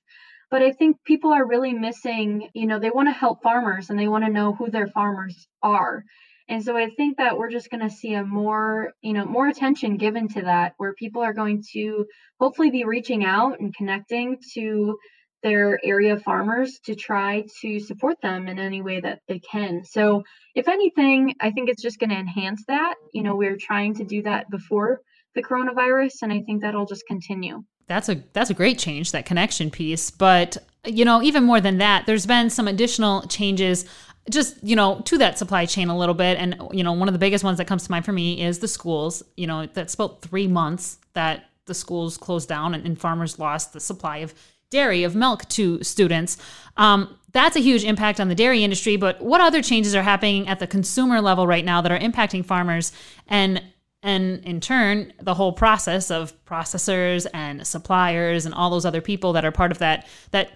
But 0.51 0.63
I 0.63 0.73
think 0.73 0.97
people 1.05 1.33
are 1.33 1.47
really 1.47 1.75
missing, 1.75 2.49
you 2.55 2.67
know, 2.67 2.79
they 2.79 2.91
want 2.91 3.09
to 3.09 3.13
help 3.13 3.43
farmers 3.43 3.91
and 3.91 3.99
they 3.99 4.09
want 4.09 4.25
to 4.25 4.33
know 4.33 4.55
who 4.55 4.71
their 4.71 4.87
farmers 4.87 5.47
are. 5.63 6.05
And 6.49 6.65
so 6.65 6.77
I 6.77 6.89
think 6.89 7.19
that 7.19 7.37
we're 7.37 7.51
just 7.51 7.71
going 7.71 7.87
to 7.87 7.95
see 7.95 8.15
a 8.15 8.25
more, 8.25 8.93
you 9.03 9.13
know, 9.13 9.27
more 9.27 9.49
attention 9.49 9.99
given 9.99 10.29
to 10.29 10.43
that, 10.43 10.73
where 10.79 10.95
people 10.95 11.21
are 11.23 11.35
going 11.35 11.63
to 11.75 12.07
hopefully 12.41 12.71
be 12.71 12.85
reaching 12.85 13.23
out 13.25 13.61
and 13.61 13.75
connecting 13.75 14.39
to 14.55 14.97
their 15.43 15.79
area 15.85 16.17
farmers 16.19 16.81
to 16.87 16.95
try 16.95 17.45
to 17.61 17.79
support 17.79 18.17
them 18.23 18.49
in 18.49 18.59
any 18.59 18.81
way 18.81 19.01
that 19.01 19.21
they 19.29 19.39
can. 19.39 19.85
So, 19.85 20.25
if 20.55 20.69
anything, 20.69 21.35
I 21.41 21.51
think 21.51 21.69
it's 21.69 21.83
just 21.83 22.01
going 22.01 22.11
to 22.11 22.17
enhance 22.17 22.65
that. 22.67 22.95
You 23.13 23.23
know, 23.23 23.37
we 23.37 23.47
are 23.47 23.57
trying 23.57 23.95
to 23.97 24.05
do 24.05 24.23
that 24.23 24.51
before 24.51 25.01
the 25.35 25.43
coronavirus, 25.43 26.23
and 26.23 26.33
I 26.33 26.41
think 26.41 26.63
that'll 26.63 26.87
just 26.87 27.07
continue. 27.07 27.63
That's 27.89 28.09
a 28.09 28.23
that's 28.33 28.51
a 28.51 28.55
great 28.55 28.79
change, 28.79 29.13
that 29.13 29.27
connection 29.27 29.71
piece. 29.71 30.11
But 30.11 30.59
you 30.85 31.05
know, 31.05 31.23
even 31.23 31.45
more 31.45 31.61
than 31.61 31.79
that, 31.79 32.07
there's 32.07 32.27
been 32.27 32.51
some 32.51 32.69
additional 32.69 33.23
changes 33.27 33.85
just 34.31 34.63
you 34.63 34.77
know 34.77 35.01
to 35.07 35.17
that 35.17 35.39
supply 35.39 35.65
chain 35.65 35.89
a 35.89 35.97
little 35.97 36.15
bit 36.15 36.37
and 36.39 36.55
you 36.71 36.85
know 36.85 36.93
one 36.93 37.09
of 37.09 37.15
the 37.15 37.19
biggest 37.19 37.43
ones 37.43 37.57
that 37.57 37.67
comes 37.67 37.85
to 37.85 37.91
mind 37.91 38.05
for 38.05 38.13
me 38.13 38.43
is 38.43 38.59
the 38.59 38.69
schools 38.69 39.23
you 39.39 39.47
know 39.47 39.65
that's 39.73 39.95
about 39.95 40.21
three 40.21 40.47
months 40.47 40.99
that 41.15 41.47
the 41.65 41.73
schools 41.73 42.19
closed 42.19 42.47
down 42.47 42.75
and, 42.75 42.85
and 42.85 43.01
farmers 43.01 43.39
lost 43.39 43.73
the 43.73 43.81
supply 43.81 44.19
of 44.19 44.35
dairy, 44.71 45.05
of 45.05 45.15
milk 45.15 45.49
to 45.49 45.83
students. 45.83 46.37
Um, 46.77 47.17
that's 47.33 47.57
a 47.57 47.61
huge 47.61 47.85
impact 47.85 48.21
on 48.21 48.29
the 48.29 48.35
dairy 48.35 48.65
industry. 48.65 48.97
But 48.97 49.21
what 49.21 49.41
other 49.41 49.63
changes 49.63 49.95
are 49.95 50.03
happening 50.03 50.49
at 50.49 50.59
the 50.59 50.67
consumer 50.67 51.21
level 51.21 51.47
right 51.47 51.65
now 51.65 51.81
that 51.81 51.93
are 51.93 51.99
impacting 51.99 52.45
farmers 52.45 52.93
and 53.27 53.63
and 54.03 54.45
in 54.45 54.61
turn 54.61 55.13
the 55.21 55.35
whole 55.35 55.53
process 55.53 56.11
of 56.11 56.33
processors 56.45 57.27
and 57.35 57.67
suppliers 57.67 58.47
and 58.47 58.55
all 58.55 58.71
those 58.71 58.87
other 58.87 59.01
people 59.01 59.33
that 59.33 59.45
are 59.45 59.53
part 59.53 59.73
of 59.73 59.79
that 59.79 60.07
that 60.31 60.51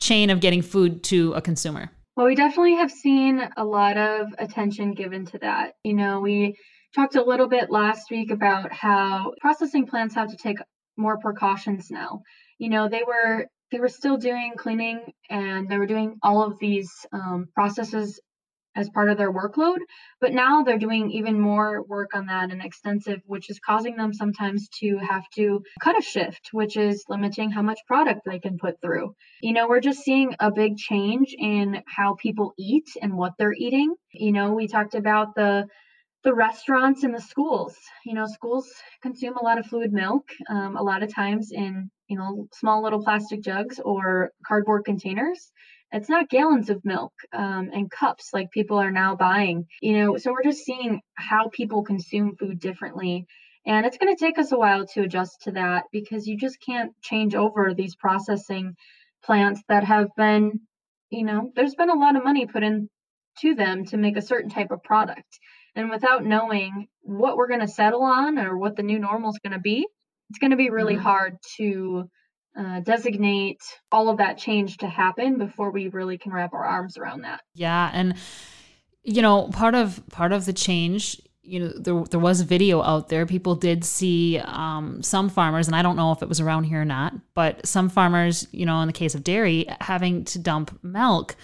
chain 0.00 0.30
of 0.30 0.40
getting 0.40 0.62
food 0.62 1.02
to 1.04 1.32
a 1.34 1.40
consumer? 1.40 1.90
Well, 2.16 2.26
we 2.26 2.34
definitely 2.34 2.74
have 2.74 2.90
seen 2.90 3.48
a 3.56 3.64
lot 3.64 3.96
of 3.96 4.26
attention 4.38 4.94
given 4.94 5.26
to 5.26 5.38
that. 5.38 5.74
You 5.84 5.94
know, 5.94 6.20
we 6.20 6.56
talked 6.94 7.14
a 7.14 7.22
little 7.22 7.48
bit 7.48 7.70
last 7.70 8.10
week 8.10 8.30
about 8.30 8.72
how 8.72 9.34
processing 9.40 9.86
plants 9.86 10.14
have 10.14 10.30
to 10.30 10.36
take 10.36 10.58
more 10.96 11.18
precautions 11.18 11.90
now. 11.90 12.22
You 12.58 12.70
know, 12.70 12.88
they 12.88 13.02
were 13.06 13.46
they 13.70 13.78
were 13.78 13.88
still 13.88 14.16
doing 14.16 14.54
cleaning 14.56 15.12
and 15.28 15.68
they 15.68 15.78
were 15.78 15.86
doing 15.86 16.16
all 16.22 16.42
of 16.42 16.58
these 16.58 16.90
um, 17.12 17.46
processes 17.54 18.18
as 18.76 18.88
part 18.90 19.10
of 19.10 19.18
their 19.18 19.32
workload. 19.32 19.78
But 20.20 20.32
now 20.32 20.62
they're 20.62 20.78
doing 20.78 21.10
even 21.10 21.40
more 21.40 21.82
work 21.82 22.10
on 22.14 22.26
that 22.26 22.50
and 22.50 22.62
extensive, 22.62 23.20
which 23.26 23.50
is 23.50 23.58
causing 23.58 23.96
them 23.96 24.12
sometimes 24.12 24.68
to 24.80 24.98
have 24.98 25.24
to 25.36 25.62
cut 25.80 25.98
a 25.98 26.02
shift, 26.02 26.50
which 26.52 26.76
is 26.76 27.04
limiting 27.08 27.50
how 27.50 27.62
much 27.62 27.80
product 27.86 28.20
they 28.24 28.38
can 28.38 28.58
put 28.58 28.80
through. 28.80 29.14
You 29.42 29.52
know, 29.52 29.68
we're 29.68 29.80
just 29.80 30.00
seeing 30.00 30.34
a 30.40 30.50
big 30.50 30.76
change 30.76 31.34
in 31.38 31.82
how 31.86 32.14
people 32.14 32.52
eat 32.58 32.88
and 33.00 33.14
what 33.16 33.32
they're 33.38 33.52
eating. 33.52 33.94
You 34.12 34.32
know, 34.32 34.52
we 34.52 34.68
talked 34.68 34.94
about 34.94 35.34
the 35.34 35.66
the 36.24 36.34
restaurants 36.34 37.04
and 37.04 37.14
the 37.14 37.20
schools. 37.20 37.76
You 38.04 38.14
know, 38.14 38.26
schools 38.26 38.68
consume 39.02 39.36
a 39.36 39.44
lot 39.44 39.58
of 39.58 39.66
fluid 39.66 39.92
milk, 39.92 40.28
um, 40.50 40.76
a 40.76 40.82
lot 40.82 41.02
of 41.02 41.14
times 41.14 41.52
in 41.52 41.90
you 42.08 42.18
know 42.18 42.48
small 42.54 42.82
little 42.82 43.02
plastic 43.02 43.42
jugs 43.42 43.80
or 43.84 44.32
cardboard 44.46 44.84
containers 44.84 45.52
it's 45.92 46.08
not 46.08 46.28
gallons 46.28 46.70
of 46.70 46.84
milk 46.84 47.12
um, 47.32 47.70
and 47.72 47.90
cups 47.90 48.30
like 48.32 48.50
people 48.50 48.78
are 48.78 48.90
now 48.90 49.14
buying 49.14 49.66
you 49.80 49.98
know 49.98 50.16
so 50.16 50.32
we're 50.32 50.42
just 50.42 50.64
seeing 50.64 51.00
how 51.14 51.48
people 51.48 51.82
consume 51.82 52.36
food 52.36 52.58
differently 52.60 53.26
and 53.66 53.84
it's 53.84 53.98
going 53.98 54.14
to 54.14 54.24
take 54.24 54.38
us 54.38 54.52
a 54.52 54.58
while 54.58 54.86
to 54.86 55.02
adjust 55.02 55.42
to 55.42 55.52
that 55.52 55.84
because 55.92 56.26
you 56.26 56.36
just 56.36 56.58
can't 56.64 56.92
change 57.02 57.34
over 57.34 57.74
these 57.74 57.94
processing 57.94 58.74
plants 59.22 59.62
that 59.68 59.84
have 59.84 60.08
been 60.16 60.60
you 61.10 61.24
know 61.24 61.50
there's 61.56 61.74
been 61.74 61.90
a 61.90 61.98
lot 61.98 62.16
of 62.16 62.24
money 62.24 62.46
put 62.46 62.62
into 62.62 63.54
them 63.56 63.84
to 63.84 63.96
make 63.96 64.16
a 64.16 64.22
certain 64.22 64.50
type 64.50 64.70
of 64.70 64.82
product 64.82 65.38
and 65.74 65.90
without 65.90 66.24
knowing 66.24 66.88
what 67.02 67.36
we're 67.36 67.48
going 67.48 67.60
to 67.60 67.68
settle 67.68 68.02
on 68.02 68.38
or 68.38 68.56
what 68.56 68.76
the 68.76 68.82
new 68.82 68.98
normal 68.98 69.30
is 69.30 69.38
going 69.42 69.52
to 69.52 69.60
be 69.60 69.86
it's 70.30 70.38
going 70.38 70.50
to 70.50 70.56
be 70.56 70.70
really 70.70 70.94
mm-hmm. 70.94 71.02
hard 71.02 71.36
to 71.56 72.08
uh, 72.58 72.80
designate 72.80 73.62
all 73.92 74.08
of 74.08 74.18
that 74.18 74.36
change 74.36 74.78
to 74.78 74.88
happen 74.88 75.38
before 75.38 75.70
we 75.70 75.88
really 75.88 76.18
can 76.18 76.32
wrap 76.32 76.52
our 76.52 76.64
arms 76.64 76.98
around 76.98 77.22
that. 77.22 77.40
Yeah, 77.54 77.90
and 77.92 78.14
you 79.04 79.22
know, 79.22 79.48
part 79.48 79.74
of 79.74 80.02
part 80.10 80.32
of 80.32 80.44
the 80.44 80.52
change 80.52 81.20
you 81.48 81.60
know 81.60 81.68
there, 81.68 82.04
there 82.10 82.20
was 82.20 82.42
video 82.42 82.82
out 82.82 83.08
there. 83.08 83.24
People 83.26 83.54
did 83.54 83.84
see 83.84 84.38
um, 84.38 85.02
some 85.02 85.28
farmers 85.28 85.66
and 85.66 85.74
i 85.74 85.82
don't 85.82 85.96
know 85.96 86.12
if 86.12 86.22
it 86.22 86.28
was 86.28 86.40
around 86.40 86.64
here 86.64 86.82
or 86.82 86.84
not 86.84 87.14
but 87.34 87.66
some 87.66 87.88
farmers 87.88 88.46
you 88.52 88.66
know 88.66 88.80
in 88.80 88.86
the 88.86 88.92
case 88.92 89.14
of 89.14 89.24
dairy 89.24 89.66
having 89.80 90.24
to 90.24 90.38
dump 90.38 90.78
milk. 90.82 91.36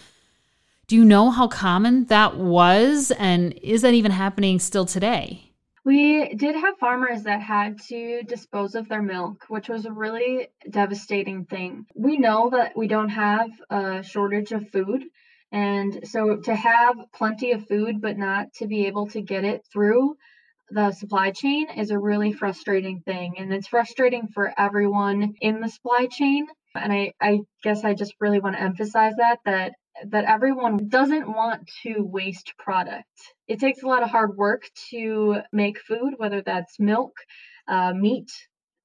Do 0.86 0.96
you 0.96 1.04
know 1.04 1.30
how 1.30 1.48
common 1.48 2.04
that 2.06 2.36
was 2.36 3.10
and 3.12 3.54
is 3.54 3.80
that 3.82 3.94
even 3.94 4.12
happening 4.12 4.58
still 4.58 4.84
today 4.84 5.43
we 5.84 6.34
did 6.34 6.54
have 6.54 6.78
farmers 6.78 7.24
that 7.24 7.40
had 7.40 7.80
to 7.88 8.22
dispose 8.22 8.74
of 8.74 8.88
their 8.88 9.02
milk, 9.02 9.44
which 9.48 9.68
was 9.68 9.84
a 9.84 9.92
really 9.92 10.48
devastating 10.68 11.44
thing. 11.44 11.86
We 11.94 12.16
know 12.16 12.50
that 12.50 12.76
we 12.76 12.88
don't 12.88 13.10
have 13.10 13.50
a 13.70 14.02
shortage 14.02 14.52
of 14.52 14.70
food. 14.70 15.04
And 15.52 16.08
so 16.08 16.36
to 16.36 16.54
have 16.54 16.96
plenty 17.14 17.52
of 17.52 17.68
food, 17.68 18.00
but 18.00 18.16
not 18.16 18.52
to 18.54 18.66
be 18.66 18.86
able 18.86 19.08
to 19.08 19.20
get 19.20 19.44
it 19.44 19.64
through 19.72 20.16
the 20.70 20.92
supply 20.92 21.30
chain 21.30 21.68
is 21.76 21.90
a 21.90 21.98
really 21.98 22.32
frustrating 22.32 23.00
thing. 23.00 23.34
And 23.38 23.52
it's 23.52 23.68
frustrating 23.68 24.28
for 24.28 24.52
everyone 24.58 25.34
in 25.40 25.60
the 25.60 25.68
supply 25.68 26.06
chain. 26.06 26.46
And 26.74 26.92
I, 26.92 27.12
I 27.20 27.40
guess 27.62 27.84
I 27.84 27.94
just 27.94 28.14
really 28.20 28.40
want 28.40 28.56
to 28.56 28.62
emphasize 28.62 29.14
that, 29.18 29.38
that 29.44 29.74
that 30.06 30.24
everyone 30.24 30.88
doesn't 30.88 31.28
want 31.28 31.70
to 31.82 32.02
waste 32.02 32.54
product. 32.58 33.04
It 33.46 33.60
takes 33.60 33.82
a 33.82 33.86
lot 33.86 34.02
of 34.02 34.10
hard 34.10 34.36
work 34.36 34.62
to 34.90 35.42
make 35.52 35.78
food, 35.80 36.14
whether 36.16 36.42
that's 36.42 36.80
milk, 36.80 37.12
uh, 37.68 37.92
meat, 37.94 38.30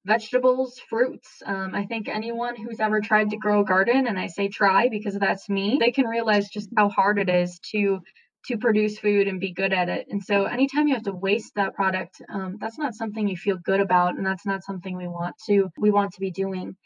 vegetables, 0.06 0.80
fruits. 0.88 1.42
Um, 1.44 1.74
I 1.74 1.84
think 1.86 2.08
anyone 2.08 2.56
who's 2.56 2.80
ever 2.80 3.00
tried 3.00 3.30
to 3.30 3.36
grow 3.36 3.60
a 3.60 3.64
garden, 3.64 4.06
and 4.06 4.18
I 4.18 4.28
say 4.28 4.48
try 4.48 4.88
because 4.88 5.14
that's 5.14 5.48
me, 5.48 5.78
they 5.80 5.90
can 5.90 6.06
realize 6.06 6.48
just 6.48 6.70
how 6.76 6.88
hard 6.88 7.18
it 7.18 7.28
is 7.28 7.58
to 7.72 8.00
to 8.46 8.56
produce 8.56 8.98
food 8.98 9.28
and 9.28 9.38
be 9.38 9.52
good 9.52 9.72
at 9.72 9.90
it. 9.90 10.06
And 10.08 10.22
so 10.22 10.44
anytime 10.44 10.88
you 10.88 10.94
have 10.94 11.02
to 11.02 11.12
waste 11.12 11.52
that 11.56 11.74
product, 11.74 12.22
um, 12.32 12.56
that's 12.58 12.78
not 12.78 12.94
something 12.94 13.28
you 13.28 13.36
feel 13.36 13.58
good 13.58 13.80
about, 13.80 14.16
and 14.16 14.24
that's 14.24 14.46
not 14.46 14.64
something 14.64 14.96
we 14.96 15.08
want 15.08 15.34
to 15.46 15.68
we 15.78 15.90
want 15.90 16.12
to 16.14 16.20
be 16.20 16.30
doing 16.30 16.76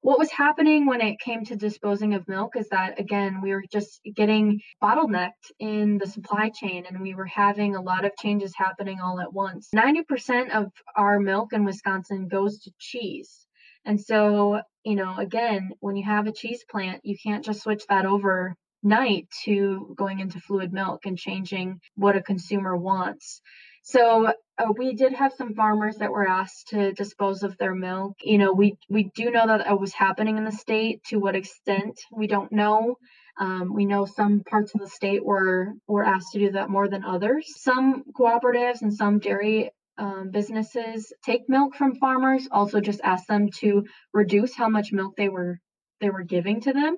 what 0.00 0.18
was 0.18 0.30
happening 0.30 0.86
when 0.86 1.00
it 1.00 1.18
came 1.18 1.44
to 1.44 1.56
disposing 1.56 2.14
of 2.14 2.28
milk 2.28 2.56
is 2.56 2.68
that 2.68 3.00
again 3.00 3.40
we 3.42 3.52
were 3.52 3.64
just 3.70 4.00
getting 4.14 4.60
bottlenecked 4.82 5.50
in 5.58 5.98
the 5.98 6.06
supply 6.06 6.50
chain 6.50 6.84
and 6.88 7.00
we 7.00 7.14
were 7.14 7.26
having 7.26 7.74
a 7.74 7.82
lot 7.82 8.04
of 8.04 8.12
changes 8.20 8.54
happening 8.56 9.00
all 9.00 9.20
at 9.20 9.32
once. 9.32 9.68
90% 9.74 10.50
of 10.50 10.70
our 10.96 11.18
milk 11.18 11.52
in 11.52 11.64
wisconsin 11.64 12.28
goes 12.28 12.60
to 12.60 12.70
cheese. 12.78 13.46
And 13.84 14.00
so 14.00 14.60
you 14.84 14.94
know 14.94 15.16
again 15.18 15.70
when 15.80 15.96
you 15.96 16.04
have 16.04 16.26
a 16.26 16.32
cheese 16.32 16.64
plant 16.70 17.00
you 17.04 17.16
can't 17.22 17.44
just 17.44 17.62
switch 17.62 17.84
that 17.88 18.06
over 18.06 18.54
night 18.82 19.26
to 19.44 19.94
going 19.96 20.20
into 20.20 20.40
fluid 20.40 20.72
milk 20.72 21.04
and 21.04 21.18
changing 21.18 21.80
what 21.96 22.16
a 22.16 22.22
consumer 22.22 22.76
wants. 22.76 23.40
So 23.82 24.32
uh, 24.58 24.72
we 24.76 24.94
did 24.94 25.12
have 25.12 25.32
some 25.32 25.54
farmers 25.54 25.96
that 25.96 26.10
were 26.10 26.28
asked 26.28 26.68
to 26.68 26.92
dispose 26.92 27.42
of 27.42 27.56
their 27.58 27.74
milk. 27.74 28.16
You 28.22 28.38
know, 28.38 28.52
we 28.52 28.76
we 28.88 29.10
do 29.14 29.30
know 29.30 29.46
that 29.46 29.66
it 29.66 29.80
was 29.80 29.92
happening 29.92 30.36
in 30.36 30.44
the 30.44 30.52
state. 30.52 31.04
To 31.04 31.18
what 31.18 31.36
extent, 31.36 32.00
we 32.12 32.26
don't 32.26 32.50
know. 32.52 32.96
Um, 33.38 33.72
we 33.72 33.86
know 33.86 34.04
some 34.04 34.40
parts 34.40 34.74
of 34.74 34.80
the 34.80 34.88
state 34.88 35.24
were 35.24 35.74
were 35.86 36.04
asked 36.04 36.32
to 36.32 36.40
do 36.40 36.50
that 36.52 36.70
more 36.70 36.88
than 36.88 37.04
others. 37.04 37.46
Some 37.56 38.04
cooperatives 38.18 38.82
and 38.82 38.92
some 38.92 39.20
dairy 39.20 39.70
um, 39.96 40.30
businesses 40.30 41.12
take 41.24 41.48
milk 41.48 41.74
from 41.76 41.96
farmers. 41.96 42.48
Also, 42.50 42.80
just 42.80 43.00
ask 43.02 43.26
them 43.26 43.50
to 43.60 43.84
reduce 44.12 44.54
how 44.54 44.68
much 44.68 44.92
milk 44.92 45.14
they 45.16 45.28
were 45.28 45.60
they 46.00 46.10
were 46.10 46.24
giving 46.24 46.60
to 46.62 46.72
them, 46.72 46.96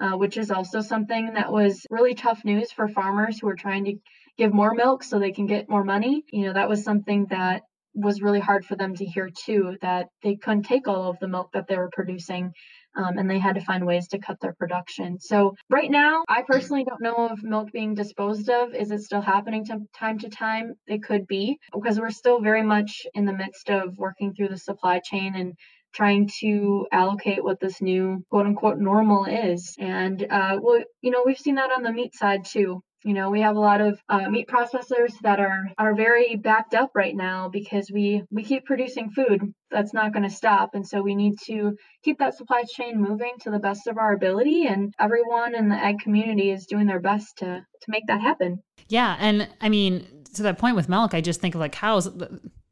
uh, 0.00 0.16
which 0.16 0.38
is 0.38 0.50
also 0.50 0.80
something 0.80 1.34
that 1.34 1.52
was 1.52 1.86
really 1.90 2.14
tough 2.14 2.44
news 2.44 2.72
for 2.72 2.88
farmers 2.88 3.38
who 3.38 3.48
are 3.48 3.56
trying 3.56 3.84
to 3.84 3.94
give 4.38 4.52
more 4.52 4.74
milk 4.74 5.02
so 5.02 5.18
they 5.18 5.32
can 5.32 5.46
get 5.46 5.68
more 5.68 5.84
money. 5.84 6.22
You 6.32 6.46
know, 6.46 6.52
that 6.54 6.68
was 6.68 6.84
something 6.84 7.26
that 7.30 7.62
was 7.94 8.22
really 8.22 8.40
hard 8.40 8.64
for 8.64 8.76
them 8.76 8.94
to 8.96 9.04
hear 9.04 9.30
too, 9.44 9.76
that 9.80 10.08
they 10.22 10.36
couldn't 10.36 10.64
take 10.64 10.88
all 10.88 11.10
of 11.10 11.18
the 11.20 11.28
milk 11.28 11.50
that 11.52 11.68
they 11.68 11.76
were 11.76 11.90
producing. 11.92 12.52
Um, 12.96 13.18
and 13.18 13.28
they 13.28 13.40
had 13.40 13.56
to 13.56 13.60
find 13.60 13.84
ways 13.84 14.06
to 14.08 14.20
cut 14.20 14.38
their 14.40 14.54
production. 14.54 15.18
So 15.18 15.54
right 15.68 15.90
now, 15.90 16.22
I 16.28 16.42
personally 16.42 16.84
don't 16.84 17.02
know 17.02 17.28
of 17.28 17.42
milk 17.42 17.70
being 17.72 17.94
disposed 17.94 18.48
of. 18.48 18.72
Is 18.72 18.92
it 18.92 19.00
still 19.00 19.20
happening 19.20 19.64
to 19.66 19.80
time 19.98 20.20
to 20.20 20.28
time? 20.28 20.74
It 20.86 21.02
could 21.02 21.26
be 21.26 21.58
because 21.72 21.98
we're 21.98 22.10
still 22.10 22.40
very 22.40 22.62
much 22.62 23.04
in 23.14 23.24
the 23.24 23.32
midst 23.32 23.68
of 23.68 23.98
working 23.98 24.32
through 24.32 24.48
the 24.48 24.58
supply 24.58 25.00
chain 25.04 25.34
and 25.34 25.54
trying 25.92 26.28
to 26.40 26.86
allocate 26.92 27.42
what 27.42 27.60
this 27.60 27.80
new 27.80 28.24
quote 28.30 28.46
unquote 28.46 28.78
normal 28.78 29.24
is. 29.24 29.74
And 29.78 30.24
uh, 30.30 30.58
well, 30.60 30.82
you 31.00 31.10
know, 31.10 31.22
we've 31.24 31.38
seen 31.38 31.56
that 31.56 31.72
on 31.72 31.82
the 31.82 31.92
meat 31.92 32.14
side 32.14 32.44
too. 32.44 32.80
You 33.04 33.12
know, 33.12 33.28
we 33.28 33.42
have 33.42 33.56
a 33.56 33.60
lot 33.60 33.82
of 33.82 34.00
uh, 34.08 34.30
meat 34.30 34.48
processors 34.48 35.12
that 35.22 35.38
are 35.38 35.68
are 35.76 35.94
very 35.94 36.36
backed 36.36 36.72
up 36.72 36.90
right 36.94 37.14
now 37.14 37.50
because 37.50 37.90
we 37.92 38.22
we 38.30 38.42
keep 38.42 38.64
producing 38.64 39.10
food 39.10 39.42
that's 39.70 39.92
not 39.92 40.14
going 40.14 40.22
to 40.22 40.34
stop, 40.34 40.70
and 40.72 40.86
so 40.86 41.02
we 41.02 41.14
need 41.14 41.34
to 41.46 41.76
keep 42.02 42.18
that 42.18 42.34
supply 42.34 42.62
chain 42.66 42.98
moving 42.98 43.34
to 43.40 43.50
the 43.50 43.58
best 43.58 43.86
of 43.88 43.98
our 43.98 44.14
ability. 44.14 44.66
And 44.66 44.94
everyone 44.98 45.54
in 45.54 45.68
the 45.68 45.76
ag 45.76 45.98
community 45.98 46.50
is 46.50 46.64
doing 46.64 46.86
their 46.86 47.00
best 47.00 47.36
to 47.38 47.46
to 47.46 47.86
make 47.88 48.06
that 48.06 48.22
happen. 48.22 48.62
Yeah, 48.88 49.16
and 49.20 49.48
I 49.60 49.68
mean 49.68 50.06
to 50.34 50.42
that 50.44 50.58
point 50.58 50.76
with 50.76 50.88
milk, 50.88 51.12
I 51.12 51.20
just 51.20 51.42
think 51.42 51.54
of 51.54 51.60
like 51.60 51.72
cows. 51.72 52.08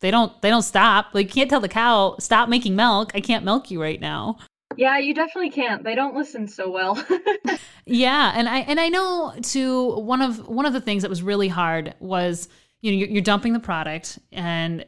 They 0.01 0.11
don't 0.11 0.41
they 0.41 0.49
don't 0.49 0.63
stop. 0.63 1.09
Like 1.13 1.27
you 1.27 1.33
can't 1.33 1.51
tell 1.51 1.61
the 1.61 1.69
cow 1.69 2.17
stop 2.19 2.49
making 2.49 2.75
milk. 2.75 3.13
I 3.15 3.21
can't 3.21 3.45
milk 3.45 3.71
you 3.71 3.83
right 3.83 4.01
now. 4.01 4.39
Yeah, 4.77 4.99
you 4.99 5.15
definitely 5.15 5.51
can't. 5.51 5.83
They 5.85 5.95
don't 5.95 6.15
listen 6.15 6.49
so 6.49 6.71
well. 6.71 7.03
yeah, 7.87 8.33
and 8.35 8.49
I 8.49 8.59
and 8.61 8.81
I 8.81 8.89
know 8.89 9.35
too 9.43 9.97
one 10.01 10.23
of 10.23 10.49
one 10.49 10.67
of 10.67 10.73
the 10.73 10.81
things 10.81 11.03
that 11.03 11.09
was 11.09 11.23
really 11.23 11.49
hard 11.49 11.95
was 12.01 12.49
you 12.81 12.91
know 12.91 12.99
you're, 12.99 13.09
you're 13.09 13.23
dumping 13.23 13.53
the 13.53 13.61
product 13.61 14.19
and 14.33 14.85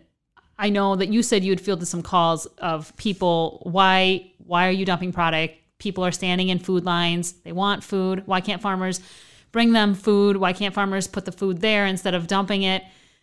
I 0.58 0.70
know 0.70 0.96
that 0.96 1.08
you 1.08 1.22
said 1.22 1.44
you 1.44 1.50
would 1.50 1.60
fielded 1.60 1.88
some 1.88 2.02
calls 2.02 2.46
of 2.58 2.96
people 2.96 3.60
why 3.64 4.30
why 4.38 4.68
are 4.68 4.72
you 4.72 4.84
dumping 4.84 5.12
product? 5.12 5.54
People 5.78 6.04
are 6.04 6.12
standing 6.12 6.48
in 6.48 6.58
food 6.58 6.84
lines. 6.84 7.32
They 7.44 7.52
want 7.52 7.82
food. 7.82 8.26
Why 8.26 8.40
can't 8.40 8.62
farmers 8.62 9.00
bring 9.52 9.72
them 9.72 9.94
food? 9.94 10.36
Why 10.36 10.52
can't 10.52 10.74
farmers 10.74 11.06
put 11.06 11.24
the 11.24 11.32
food 11.32 11.60
there 11.60 11.86
instead 11.86 12.14
of 12.14 12.26
dumping 12.26 12.62
it? 12.62 12.82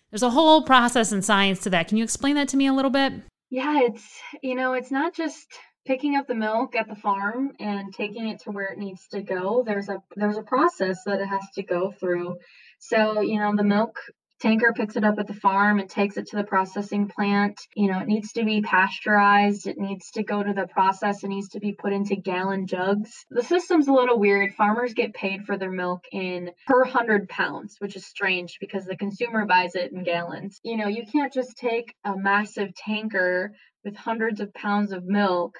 There's 0.10 0.24
a 0.24 0.30
whole 0.30 0.64
process 0.64 1.12
and 1.12 1.24
science 1.24 1.62
to 1.62 1.70
that. 1.70 1.88
Can 1.88 1.98
you 1.98 2.04
explain 2.04 2.36
that 2.36 2.50
to 2.50 2.58
me 2.58 2.68
a 2.68 2.74
little 2.74 2.92
bit? 2.92 3.14
Yeah, 3.50 3.82
it's 3.82 4.20
you 4.42 4.56
know, 4.56 4.74
it's 4.74 4.92
not 4.92 5.14
just 5.14 5.48
picking 5.86 6.16
up 6.16 6.28
the 6.28 6.36
milk 6.36 6.76
at 6.76 6.88
the 6.88 6.96
farm 6.96 7.54
and 7.60 7.94
taking 7.94 8.28
it 8.28 8.40
to 8.42 8.52
where 8.52 8.68
it 8.68 8.78
needs 8.78 9.08
to 9.10 9.22
go, 9.22 9.64
there's 9.66 9.90
a 9.90 10.02
there's 10.16 10.38
a 10.38 10.44
process 10.44 11.04
that 11.06 11.22
it 11.22 11.28
has 11.28 11.44
to 11.56 11.64
go 11.64 11.92
through. 11.92 12.38
So, 12.80 13.22
you 13.22 13.40
know, 13.40 13.56
the 13.56 13.64
milk 13.64 13.98
tanker 14.42 14.74
picks 14.74 14.96
it 14.96 15.04
up 15.04 15.20
at 15.20 15.28
the 15.28 15.34
farm 15.34 15.80
and 15.80 15.90
takes 15.90 16.18
it 16.18 16.28
to 16.28 16.36
the 16.36 16.44
processing 16.44 17.08
plant. 17.08 17.60
You 17.76 17.92
know, 17.92 18.00
it 18.00 18.08
needs 18.08 18.34
to 18.34 18.44
be 18.44 18.62
pasteurized, 18.62 19.68
it 19.68 19.78
needs 19.78 20.12
to 20.12 20.24
go 20.24 20.42
to 20.42 20.54
the 20.54 20.68
process, 20.68 21.24
it 21.24 21.28
needs 21.28 21.50
to 21.50 21.60
be 21.60 21.74
put 21.74 21.94
into 21.94 22.16
gallon 22.16 22.68
jugs. 22.68 23.26
The 23.30 23.44
system's 23.44 23.88
a 23.88 23.94
little 23.94 24.20
weird. 24.20 24.54
Farmers 24.54 24.94
get 24.94 25.14
paid 25.14 25.46
for 25.46 25.58
their 25.58 25.72
milk 25.72 26.06
in 26.12 26.52
per 26.68 26.82
100 26.82 27.30
pounds, 27.30 27.76
which 27.80 27.96
is 27.96 28.06
strange 28.06 28.58
because 28.60 28.86
the 28.86 28.98
consumer 28.98 29.46
buys 29.46 29.76
it 29.76 29.92
in 29.92 30.04
gallons. 30.04 30.60
You 30.64 30.78
know, 30.78 30.88
you 30.88 31.06
can't 31.06 31.32
just 31.32 31.58
take 31.58 31.94
a 32.04 32.18
massive 32.18 32.74
tanker 32.76 33.54
with 33.84 33.96
hundreds 33.96 34.42
of 34.42 34.54
pounds 34.54 34.92
of 34.92 35.06
milk 35.06 35.56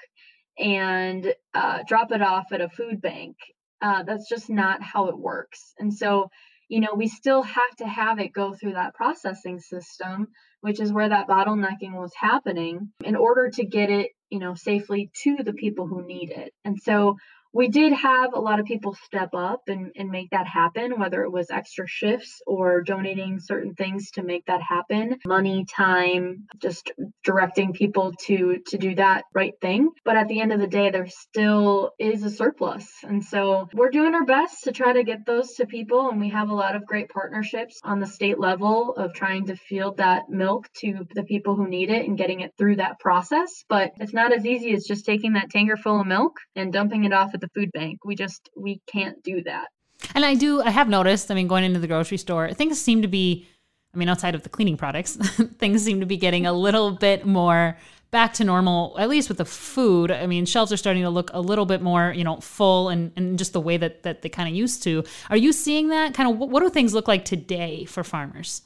and 0.58 1.34
uh, 1.54 1.78
drop 1.86 2.12
it 2.12 2.22
off 2.22 2.52
at 2.52 2.60
a 2.60 2.68
food 2.68 3.00
bank. 3.00 3.36
Uh, 3.80 4.02
that's 4.04 4.28
just 4.28 4.48
not 4.48 4.82
how 4.82 5.08
it 5.08 5.18
works. 5.18 5.72
And 5.78 5.92
so 5.92 6.30
you 6.72 6.80
know, 6.80 6.94
we 6.96 7.06
still 7.06 7.42
have 7.42 7.76
to 7.76 7.86
have 7.86 8.18
it 8.18 8.32
go 8.32 8.54
through 8.54 8.72
that 8.72 8.94
processing 8.94 9.60
system, 9.60 10.28
which 10.62 10.80
is 10.80 10.90
where 10.90 11.10
that 11.10 11.28
bottlenecking 11.28 11.92
was 11.92 12.12
happening 12.18 12.90
in 13.04 13.14
order 13.14 13.50
to 13.50 13.66
get 13.66 13.90
it, 13.90 14.12
you 14.30 14.38
know, 14.38 14.54
safely 14.54 15.10
to 15.22 15.36
the 15.44 15.52
people 15.52 15.86
who 15.86 16.06
need 16.06 16.30
it. 16.30 16.54
And 16.64 16.78
so 16.80 17.18
we 17.52 17.68
did 17.68 17.92
have 17.92 18.32
a 18.32 18.40
lot 18.40 18.60
of 18.60 18.66
people 18.66 18.96
step 19.04 19.30
up 19.34 19.62
and, 19.68 19.92
and 19.96 20.10
make 20.10 20.30
that 20.30 20.46
happen, 20.46 20.98
whether 20.98 21.22
it 21.22 21.30
was 21.30 21.50
extra 21.50 21.86
shifts 21.86 22.40
or 22.46 22.82
donating 22.82 23.38
certain 23.40 23.74
things 23.74 24.10
to 24.12 24.22
make 24.22 24.46
that 24.46 24.62
happen, 24.62 25.18
money, 25.26 25.64
time, 25.64 26.46
just 26.58 26.92
directing 27.24 27.72
people 27.72 28.12
to 28.26 28.58
to 28.66 28.78
do 28.78 28.94
that 28.94 29.24
right 29.34 29.54
thing. 29.60 29.90
But 30.04 30.16
at 30.16 30.28
the 30.28 30.40
end 30.40 30.52
of 30.52 30.60
the 30.60 30.66
day, 30.66 30.90
there 30.90 31.08
still 31.08 31.92
is 31.98 32.22
a 32.22 32.30
surplus. 32.30 32.88
And 33.02 33.22
so 33.22 33.68
we're 33.74 33.90
doing 33.90 34.14
our 34.14 34.24
best 34.24 34.64
to 34.64 34.72
try 34.72 34.92
to 34.94 35.04
get 35.04 35.26
those 35.26 35.54
to 35.54 35.66
people. 35.66 36.08
And 36.08 36.20
we 36.20 36.30
have 36.30 36.48
a 36.48 36.54
lot 36.54 36.76
of 36.76 36.86
great 36.86 37.10
partnerships 37.10 37.80
on 37.84 38.00
the 38.00 38.06
state 38.06 38.38
level 38.38 38.94
of 38.94 39.12
trying 39.12 39.46
to 39.46 39.56
field 39.56 39.98
that 39.98 40.28
milk 40.30 40.68
to 40.80 41.06
the 41.14 41.24
people 41.24 41.54
who 41.54 41.68
need 41.68 41.90
it 41.90 42.06
and 42.06 42.16
getting 42.16 42.40
it 42.40 42.54
through 42.56 42.76
that 42.76 42.98
process. 42.98 43.64
But 43.68 43.92
it's 44.00 44.14
not 44.14 44.32
as 44.32 44.46
easy 44.46 44.72
as 44.72 44.84
just 44.84 45.04
taking 45.04 45.34
that 45.34 45.50
tanker 45.50 45.76
full 45.76 46.00
of 46.00 46.06
milk 46.06 46.38
and 46.56 46.72
dumping 46.72 47.04
it 47.04 47.12
off 47.12 47.34
at 47.34 47.41
the 47.42 47.48
food 47.48 47.70
bank. 47.72 47.98
We 48.04 48.14
just 48.14 48.48
we 48.56 48.80
can't 48.86 49.22
do 49.22 49.42
that. 49.42 49.68
And 50.14 50.24
I 50.24 50.34
do 50.34 50.62
I 50.62 50.70
have 50.70 50.88
noticed, 50.88 51.30
I 51.30 51.34
mean 51.34 51.48
going 51.48 51.64
into 51.64 51.80
the 51.80 51.86
grocery 51.86 52.16
store, 52.16 52.52
things 52.54 52.80
seem 52.80 53.02
to 53.02 53.08
be 53.08 53.46
I 53.94 53.98
mean 53.98 54.08
outside 54.08 54.34
of 54.34 54.42
the 54.42 54.48
cleaning 54.48 54.78
products, 54.78 55.16
things 55.58 55.84
seem 55.84 56.00
to 56.00 56.06
be 56.06 56.16
getting 56.16 56.46
a 56.46 56.52
little 56.52 56.92
bit 56.92 57.26
more 57.26 57.76
back 58.12 58.34
to 58.34 58.44
normal, 58.44 58.94
at 58.98 59.08
least 59.08 59.28
with 59.28 59.38
the 59.38 59.44
food. 59.44 60.10
I 60.10 60.26
mean, 60.26 60.44
shelves 60.44 60.70
are 60.70 60.76
starting 60.76 61.02
to 61.02 61.10
look 61.10 61.30
a 61.32 61.40
little 61.40 61.66
bit 61.66 61.80
more, 61.80 62.12
you 62.14 62.24
know, 62.24 62.36
full 62.40 62.90
and, 62.90 63.10
and 63.16 63.38
just 63.38 63.54
the 63.54 63.60
way 63.60 63.78
that, 63.78 64.02
that 64.02 64.20
they 64.20 64.28
kind 64.28 64.48
of 64.48 64.54
used 64.54 64.82
to. 64.84 65.02
Are 65.30 65.36
you 65.36 65.52
seeing 65.52 65.88
that? 65.88 66.12
Kind 66.12 66.30
of 66.30 66.36
what, 66.36 66.50
what 66.50 66.60
do 66.60 66.68
things 66.68 66.92
look 66.94 67.08
like 67.08 67.24
today 67.24 67.86
for 67.86 68.04
farmers? 68.04 68.62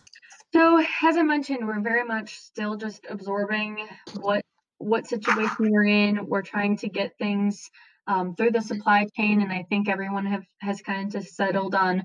So, 0.52 0.80
as 1.02 1.16
I 1.16 1.22
mentioned, 1.22 1.66
we're 1.66 1.80
very 1.80 2.04
much 2.04 2.36
still 2.38 2.76
just 2.76 3.06
absorbing 3.08 3.86
what 4.20 4.42
what 4.78 5.06
situation 5.06 5.70
we're 5.70 5.84
in. 5.84 6.26
We're 6.26 6.42
trying 6.42 6.76
to 6.78 6.88
get 6.88 7.16
things 7.18 7.70
um, 8.06 8.34
through 8.34 8.52
the 8.52 8.62
supply 8.62 9.06
chain, 9.16 9.42
and 9.42 9.52
I 9.52 9.64
think 9.68 9.88
everyone 9.88 10.26
have 10.26 10.44
has 10.60 10.80
kind 10.80 11.06
of 11.06 11.12
just 11.12 11.34
settled 11.34 11.74
on 11.74 12.04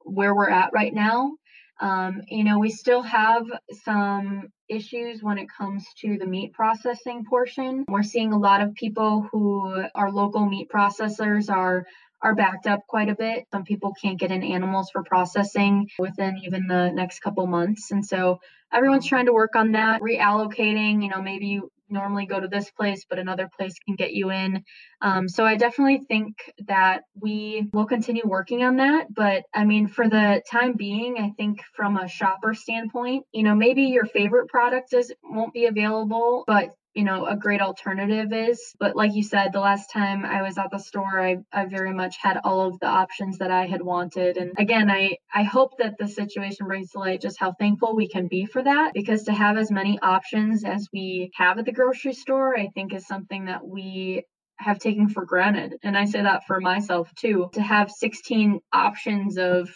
where 0.00 0.34
we're 0.34 0.50
at 0.50 0.70
right 0.72 0.94
now. 0.94 1.32
Um, 1.80 2.22
you 2.28 2.44
know, 2.44 2.58
we 2.58 2.70
still 2.70 3.02
have 3.02 3.44
some 3.84 4.48
issues 4.68 5.22
when 5.22 5.38
it 5.38 5.48
comes 5.56 5.84
to 6.00 6.16
the 6.18 6.26
meat 6.26 6.52
processing 6.52 7.24
portion. 7.28 7.84
We're 7.88 8.02
seeing 8.02 8.32
a 8.32 8.38
lot 8.38 8.60
of 8.60 8.74
people 8.74 9.28
who 9.30 9.84
are 9.94 10.10
local 10.10 10.46
meat 10.46 10.68
processors 10.72 11.50
are 11.50 11.84
are 12.22 12.34
backed 12.36 12.68
up 12.68 12.86
quite 12.86 13.08
a 13.08 13.16
bit. 13.16 13.46
Some 13.50 13.64
people 13.64 13.92
can't 14.00 14.18
get 14.18 14.30
in 14.30 14.44
animals 14.44 14.90
for 14.92 15.02
processing 15.02 15.88
within 15.98 16.38
even 16.44 16.68
the 16.68 16.90
next 16.90 17.18
couple 17.18 17.46
months. 17.48 17.90
And 17.90 18.06
so 18.06 18.38
everyone's 18.72 19.06
trying 19.06 19.26
to 19.26 19.32
work 19.32 19.56
on 19.56 19.72
that, 19.72 20.00
reallocating, 20.00 21.02
you 21.02 21.08
know, 21.08 21.20
maybe 21.20 21.60
normally 21.92 22.26
go 22.26 22.40
to 22.40 22.48
this 22.48 22.70
place, 22.70 23.04
but 23.08 23.18
another 23.18 23.48
place 23.56 23.74
can 23.86 23.96
get 23.96 24.12
you 24.12 24.30
in. 24.30 24.64
Um, 25.00 25.28
so 25.28 25.44
I 25.44 25.56
definitely 25.56 25.98
think 26.08 26.36
that 26.66 27.02
we 27.20 27.68
will 27.72 27.86
continue 27.86 28.22
working 28.24 28.64
on 28.64 28.76
that. 28.76 29.12
But 29.14 29.44
I 29.54 29.64
mean, 29.64 29.88
for 29.88 30.08
the 30.08 30.42
time 30.50 30.74
being, 30.76 31.18
I 31.18 31.30
think 31.36 31.60
from 31.76 31.96
a 31.96 32.08
shopper 32.08 32.54
standpoint, 32.54 33.26
you 33.32 33.42
know, 33.42 33.54
maybe 33.54 33.82
your 33.82 34.06
favorite 34.06 34.48
product 34.48 34.92
is 34.94 35.12
won't 35.22 35.52
be 35.52 35.66
available, 35.66 36.44
but 36.46 36.70
you 36.94 37.04
know 37.04 37.26
a 37.26 37.36
great 37.36 37.60
alternative 37.60 38.32
is. 38.32 38.74
But 38.78 38.96
like 38.96 39.14
you 39.14 39.22
said 39.22 39.52
the 39.52 39.60
last 39.60 39.90
time 39.90 40.24
i 40.24 40.42
was 40.42 40.58
at 40.58 40.70
the 40.70 40.78
store 40.78 41.20
i, 41.20 41.38
I 41.52 41.66
very 41.66 41.92
much 41.92 42.16
had 42.20 42.40
all 42.44 42.62
of 42.62 42.78
the 42.80 42.86
options 42.86 43.38
that 43.38 43.50
i 43.50 43.66
had 43.66 43.82
wanted. 43.82 44.36
And 44.36 44.52
again 44.58 44.90
i 44.90 45.16
i 45.34 45.42
hope 45.42 45.78
that 45.78 45.96
the 45.98 46.08
situation 46.08 46.66
brings 46.66 46.90
to 46.90 46.98
light 46.98 47.20
just 47.20 47.38
how 47.40 47.52
thankful 47.52 47.94
we 47.96 48.08
can 48.08 48.28
be 48.28 48.44
for 48.46 48.62
that 48.62 48.92
because 48.94 49.24
to 49.24 49.32
have 49.32 49.56
as 49.56 49.70
many 49.70 49.98
options 50.00 50.64
as 50.64 50.88
we 50.92 51.30
have 51.34 51.58
at 51.58 51.64
the 51.64 51.72
grocery 51.72 52.12
store 52.14 52.56
i 52.56 52.68
think 52.74 52.94
is 52.94 53.06
something 53.06 53.46
that 53.46 53.66
we 53.66 54.24
have 54.56 54.78
taken 54.78 55.08
for 55.08 55.24
granted. 55.24 55.74
And 55.82 55.96
i 55.96 56.04
say 56.04 56.22
that 56.22 56.46
for 56.46 56.60
myself 56.60 57.12
too. 57.14 57.50
To 57.54 57.62
have 57.62 57.90
16 57.90 58.60
options 58.72 59.38
of 59.38 59.70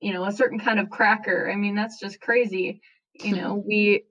you 0.00 0.12
know 0.12 0.24
a 0.24 0.32
certain 0.32 0.58
kind 0.58 0.80
of 0.80 0.90
cracker 0.90 1.50
i 1.50 1.56
mean 1.56 1.74
that's 1.74 1.98
just 2.00 2.20
crazy 2.20 2.80
you 3.14 3.36
know 3.36 3.62
we 3.66 4.04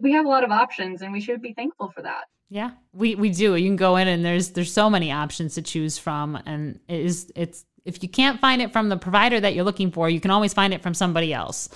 we 0.00 0.12
have 0.12 0.26
a 0.26 0.28
lot 0.28 0.44
of 0.44 0.50
options 0.50 1.02
and 1.02 1.12
we 1.12 1.20
should 1.20 1.42
be 1.42 1.52
thankful 1.52 1.90
for 1.90 2.02
that. 2.02 2.24
Yeah, 2.50 2.70
we, 2.94 3.14
we 3.14 3.30
do. 3.30 3.56
You 3.56 3.68
can 3.68 3.76
go 3.76 3.96
in 3.96 4.08
and 4.08 4.24
there's 4.24 4.50
there's 4.50 4.72
so 4.72 4.88
many 4.88 5.12
options 5.12 5.54
to 5.54 5.62
choose 5.62 5.98
from, 5.98 6.36
and 6.46 6.80
it 6.88 7.00
is 7.00 7.30
it's 7.36 7.66
if 7.84 8.02
you 8.02 8.08
can't 8.08 8.40
find 8.40 8.62
it 8.62 8.72
from 8.72 8.88
the 8.88 8.96
provider 8.96 9.38
that 9.40 9.54
you're 9.54 9.64
looking 9.64 9.90
for, 9.90 10.08
you 10.08 10.20
can 10.20 10.30
always 10.30 10.54
find 10.54 10.72
it 10.72 10.82
from 10.82 10.94
somebody 10.94 11.32
else. 11.32 11.68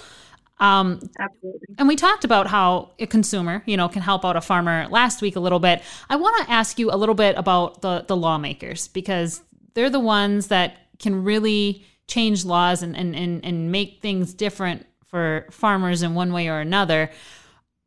Um, 0.61 1.01
Absolutely. 1.19 1.75
And 1.79 1.89
we 1.89 1.97
talked 1.97 2.25
about 2.25 2.47
how 2.47 2.93
a 2.99 3.07
consumer, 3.07 3.63
you 3.67 3.77
know, 3.77 3.89
can 3.89 4.01
help 4.01 4.25
out 4.25 4.37
a 4.37 4.41
farmer 4.41 4.87
last 4.91 5.21
week 5.21 5.37
a 5.37 5.41
little 5.41 5.59
bit. 5.59 5.83
I 6.09 6.17
want 6.17 6.47
to 6.47 6.53
ask 6.53 6.79
you 6.79 6.91
a 6.91 6.97
little 6.97 7.15
bit 7.15 7.37
about 7.37 7.83
the 7.83 8.05
the 8.09 8.17
lawmakers 8.17 8.89
because 8.89 9.43
they're 9.75 9.91
the 9.91 10.01
ones 10.01 10.49
that 10.49 10.77
can 10.99 11.23
really 11.23 11.85
change 12.07 12.47
laws 12.47 12.83
and 12.83 12.97
and 12.97 13.15
and, 13.15 13.45
and 13.45 13.71
make 13.71 14.01
things 14.01 14.33
different 14.33 14.87
for 15.13 15.47
farmers 15.51 16.03
in 16.03 16.15
one 16.15 16.33
way 16.33 16.49
or 16.49 16.59
another. 16.59 17.11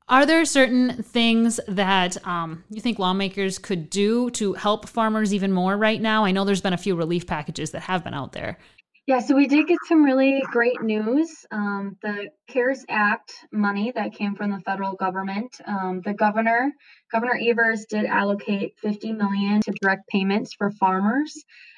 Are 0.08 0.28
there 0.28 0.46
certain 0.46 1.02
things 1.02 1.60
that 1.68 2.16
um, 2.28 2.64
you 2.70 2.80
think 2.80 3.00
lawmakers 3.00 3.58
could 3.58 3.90
do 3.90 4.30
to 4.32 4.54
help 4.54 4.88
farmers 4.88 5.34
even 5.34 5.52
more 5.52 5.76
right 5.76 6.00
now? 6.00 6.24
I 6.24 6.32
know 6.32 6.46
there's 6.46 6.62
been 6.62 6.74
a 6.74 6.78
few 6.78 6.96
relief 6.96 7.26
packages 7.26 7.72
that 7.72 7.82
have 7.82 8.04
been 8.04 8.14
out 8.14 8.32
there. 8.32 8.60
Yeah, 9.08 9.20
so 9.20 9.36
we 9.36 9.48
did 9.48 9.68
get 9.68 9.80
some 9.88 10.04
really 10.04 10.44
great 10.52 10.82
news. 10.82 11.46
Um, 11.52 11.98
the 12.04 12.30
CARES 12.48 12.86
Act 12.90 13.34
money 13.52 13.92
that 13.96 14.14
came 14.14 14.36
from 14.36 14.52
the 14.52 14.60
federal 14.60 14.94
government, 14.94 15.56
um, 15.66 16.02
the 16.04 16.14
governor, 16.14 16.72
Governor 17.12 17.40
Evers, 17.42 17.86
did 17.90 18.06
allocate 18.06 18.74
50 18.82 19.14
million 19.14 19.62
to 19.62 19.72
direct 19.82 20.08
payments 20.10 20.54
for 20.56 20.72
farmers, 20.72 21.34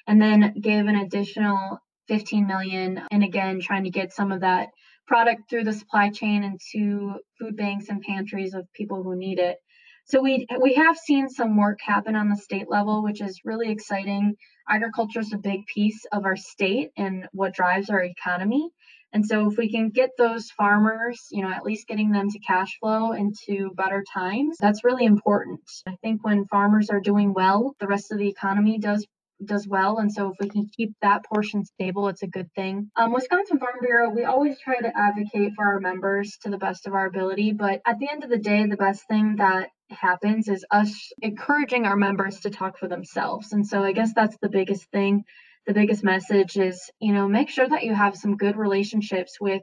and 0.05 0.21
then 0.21 0.55
gave 0.61 0.85
an 0.85 0.95
additional 0.97 1.79
15 2.07 2.47
million. 2.47 3.01
And 3.11 3.23
again, 3.23 3.59
trying 3.61 3.83
to 3.85 3.89
get 3.89 4.13
some 4.13 4.31
of 4.31 4.41
that 4.41 4.69
product 5.07 5.49
through 5.49 5.63
the 5.63 5.73
supply 5.73 6.09
chain 6.09 6.43
into 6.43 7.15
food 7.39 7.55
banks 7.55 7.89
and 7.89 8.01
pantries 8.01 8.53
of 8.53 8.71
people 8.73 9.03
who 9.03 9.15
need 9.15 9.39
it. 9.39 9.57
So 10.05 10.21
we 10.21 10.47
we 10.61 10.73
have 10.75 10.97
seen 10.97 11.27
some 11.29 11.57
work 11.57 11.79
happen 11.81 12.15
on 12.15 12.29
the 12.29 12.37
state 12.37 12.69
level, 12.69 13.03
which 13.03 13.21
is 13.21 13.41
really 13.43 13.71
exciting. 13.71 14.35
Agriculture 14.69 15.19
is 15.19 15.33
a 15.33 15.37
big 15.37 15.65
piece 15.65 16.05
of 16.11 16.25
our 16.25 16.37
state 16.37 16.91
and 16.97 17.27
what 17.33 17.53
drives 17.53 17.89
our 17.89 18.03
economy. 18.03 18.69
And 19.13 19.25
so 19.25 19.49
if 19.49 19.57
we 19.57 19.71
can 19.71 19.89
get 19.89 20.11
those 20.17 20.51
farmers, 20.51 21.27
you 21.31 21.41
know, 21.41 21.49
at 21.49 21.63
least 21.63 21.87
getting 21.87 22.11
them 22.11 22.29
to 22.29 22.39
cash 22.39 22.77
flow 22.79 23.13
into 23.13 23.71
better 23.75 24.03
times, 24.13 24.57
that's 24.59 24.83
really 24.83 25.05
important. 25.05 25.61
I 25.87 25.95
think 26.01 26.23
when 26.23 26.45
farmers 26.45 26.89
are 26.89 26.99
doing 26.99 27.33
well, 27.33 27.75
the 27.79 27.87
rest 27.87 28.11
of 28.11 28.17
the 28.17 28.27
economy 28.27 28.77
does 28.79 29.07
does 29.43 29.67
well. 29.67 29.97
And 29.97 30.11
so 30.11 30.29
if 30.31 30.37
we 30.39 30.49
can 30.49 30.69
keep 30.75 30.93
that 31.01 31.25
portion 31.25 31.65
stable, 31.65 32.07
it's 32.07 32.23
a 32.23 32.27
good 32.27 32.51
thing. 32.55 32.89
Um, 32.95 33.13
Wisconsin 33.13 33.59
Farm 33.59 33.75
Bureau, 33.81 34.09
we 34.09 34.23
always 34.23 34.59
try 34.59 34.79
to 34.79 34.91
advocate 34.95 35.53
for 35.55 35.65
our 35.65 35.79
members 35.79 36.37
to 36.43 36.49
the 36.49 36.57
best 36.57 36.87
of 36.87 36.93
our 36.93 37.05
ability. 37.05 37.53
But 37.53 37.81
at 37.85 37.99
the 37.99 38.09
end 38.09 38.23
of 38.23 38.29
the 38.29 38.37
day, 38.37 38.65
the 38.65 38.77
best 38.77 39.07
thing 39.07 39.35
that 39.37 39.69
happens 39.89 40.47
is 40.47 40.65
us 40.71 41.11
encouraging 41.21 41.85
our 41.85 41.95
members 41.95 42.41
to 42.41 42.49
talk 42.49 42.77
for 42.77 42.87
themselves. 42.87 43.53
And 43.53 43.65
so 43.65 43.83
I 43.83 43.93
guess 43.93 44.13
that's 44.13 44.37
the 44.41 44.49
biggest 44.49 44.89
thing. 44.91 45.23
The 45.65 45.73
biggest 45.73 46.03
message 46.03 46.57
is, 46.57 46.89
you 46.99 47.13
know, 47.13 47.27
make 47.27 47.49
sure 47.49 47.67
that 47.67 47.83
you 47.83 47.93
have 47.93 48.15
some 48.15 48.37
good 48.37 48.55
relationships 48.55 49.37
with 49.39 49.61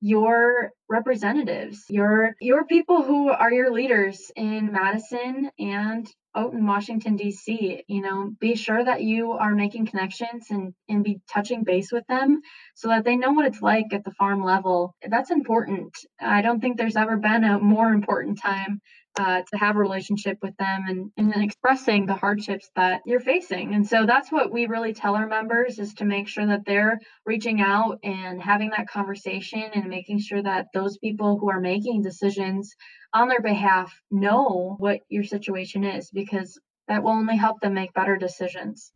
your 0.00 0.72
representatives, 0.88 1.84
your 1.88 2.34
your 2.40 2.66
people 2.66 3.02
who 3.02 3.30
are 3.30 3.52
your 3.52 3.72
leaders 3.72 4.30
in 4.36 4.70
Madison 4.72 5.50
and 5.58 6.06
out 6.34 6.52
in 6.52 6.66
Washington 6.66 7.16
D.C. 7.16 7.82
You 7.86 8.00
know, 8.02 8.30
be 8.40 8.54
sure 8.54 8.84
that 8.84 9.02
you 9.02 9.32
are 9.32 9.54
making 9.54 9.86
connections 9.86 10.46
and 10.50 10.74
and 10.88 11.04
be 11.04 11.20
touching 11.32 11.64
base 11.64 11.92
with 11.92 12.06
them 12.08 12.40
so 12.74 12.88
that 12.88 13.04
they 13.04 13.16
know 13.16 13.32
what 13.32 13.46
it's 13.46 13.62
like 13.62 13.92
at 13.92 14.04
the 14.04 14.12
farm 14.12 14.44
level. 14.44 14.94
That's 15.08 15.30
important. 15.30 15.92
I 16.20 16.42
don't 16.42 16.60
think 16.60 16.76
there's 16.76 16.96
ever 16.96 17.16
been 17.16 17.44
a 17.44 17.58
more 17.58 17.90
important 17.92 18.40
time 18.40 18.80
uh, 19.16 19.42
to 19.42 19.58
have 19.58 19.76
a 19.76 19.78
relationship 19.78 20.38
with 20.42 20.56
them 20.56 20.84
and, 20.88 21.10
and 21.16 21.44
expressing 21.44 22.06
the 22.06 22.14
hardships 22.14 22.70
that 22.74 23.00
you're 23.06 23.20
facing. 23.20 23.74
And 23.74 23.86
so 23.86 24.06
that's 24.06 24.32
what 24.32 24.52
we 24.52 24.66
really 24.66 24.92
tell 24.92 25.14
our 25.14 25.26
members 25.26 25.78
is 25.78 25.94
to 25.94 26.04
make 26.04 26.28
sure 26.28 26.46
that 26.46 26.64
they're 26.66 26.98
reaching 27.24 27.60
out 27.60 27.98
and 28.02 28.42
having 28.42 28.70
that 28.70 28.88
conversation 28.88 29.62
and 29.74 29.88
making 29.88 30.18
sure 30.18 30.42
that 30.42 30.66
those 30.74 30.98
people 30.98 31.38
who 31.38 31.50
are 31.50 31.60
making 31.60 32.02
decisions 32.02 32.74
on 33.12 33.28
their 33.28 33.40
behalf 33.40 33.92
know 34.10 34.74
what 34.78 35.00
your 35.08 35.24
situation 35.24 35.84
is 35.84 36.10
because 36.10 36.58
that 36.88 37.02
will 37.02 37.12
only 37.12 37.36
help 37.36 37.60
them 37.60 37.74
make 37.74 37.94
better 37.94 38.16
decisions. 38.16 38.92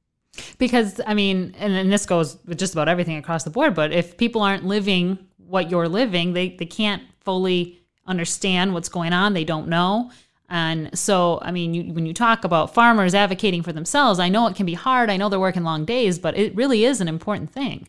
Because, 0.59 1.01
I 1.07 1.15
mean, 1.15 1.55
and, 1.59 1.73
and 1.73 1.93
this 1.93 2.07
goes 2.07 2.39
with 2.45 2.59
just 2.59 2.73
about 2.73 2.89
everything 2.89 3.17
across 3.17 3.45
the 3.45 3.51
board, 3.51 3.75
but 3.75 3.93
if 3.93 4.17
people 4.17 4.43
aren't 4.43 4.65
living 4.65 5.19
what 5.37 5.71
you're 5.71 5.89
living, 5.89 6.33
they, 6.33 6.51
they 6.51 6.67
can't 6.67 7.03
fully 7.21 7.81
understand 8.09 8.75
what's 8.75 8.89
going 8.89 9.13
on. 9.13 9.35
They 9.35 9.45
don't 9.45 9.69
know. 9.69 10.11
And 10.51 10.99
so, 10.99 11.39
I 11.43 11.51
mean, 11.51 11.75
you, 11.75 11.93
when 11.93 12.07
you 12.07 12.15
talk 12.15 12.45
about 12.45 12.73
farmers 12.73 13.15
advocating 13.15 13.63
for 13.63 13.73
themselves, 13.73 14.19
I 14.19 14.31
know 14.31 14.47
it 14.47 14.57
can 14.57 14.67
be 14.67 14.75
hard. 14.75 15.11
I 15.11 15.19
know 15.19 15.29
they're 15.29 15.39
working 15.39 15.63
long 15.63 15.85
days, 15.85 16.19
but 16.19 16.37
it 16.37 16.55
really 16.55 16.85
is 16.85 17.01
an 17.01 17.09
important 17.09 17.53
thing. 17.53 17.87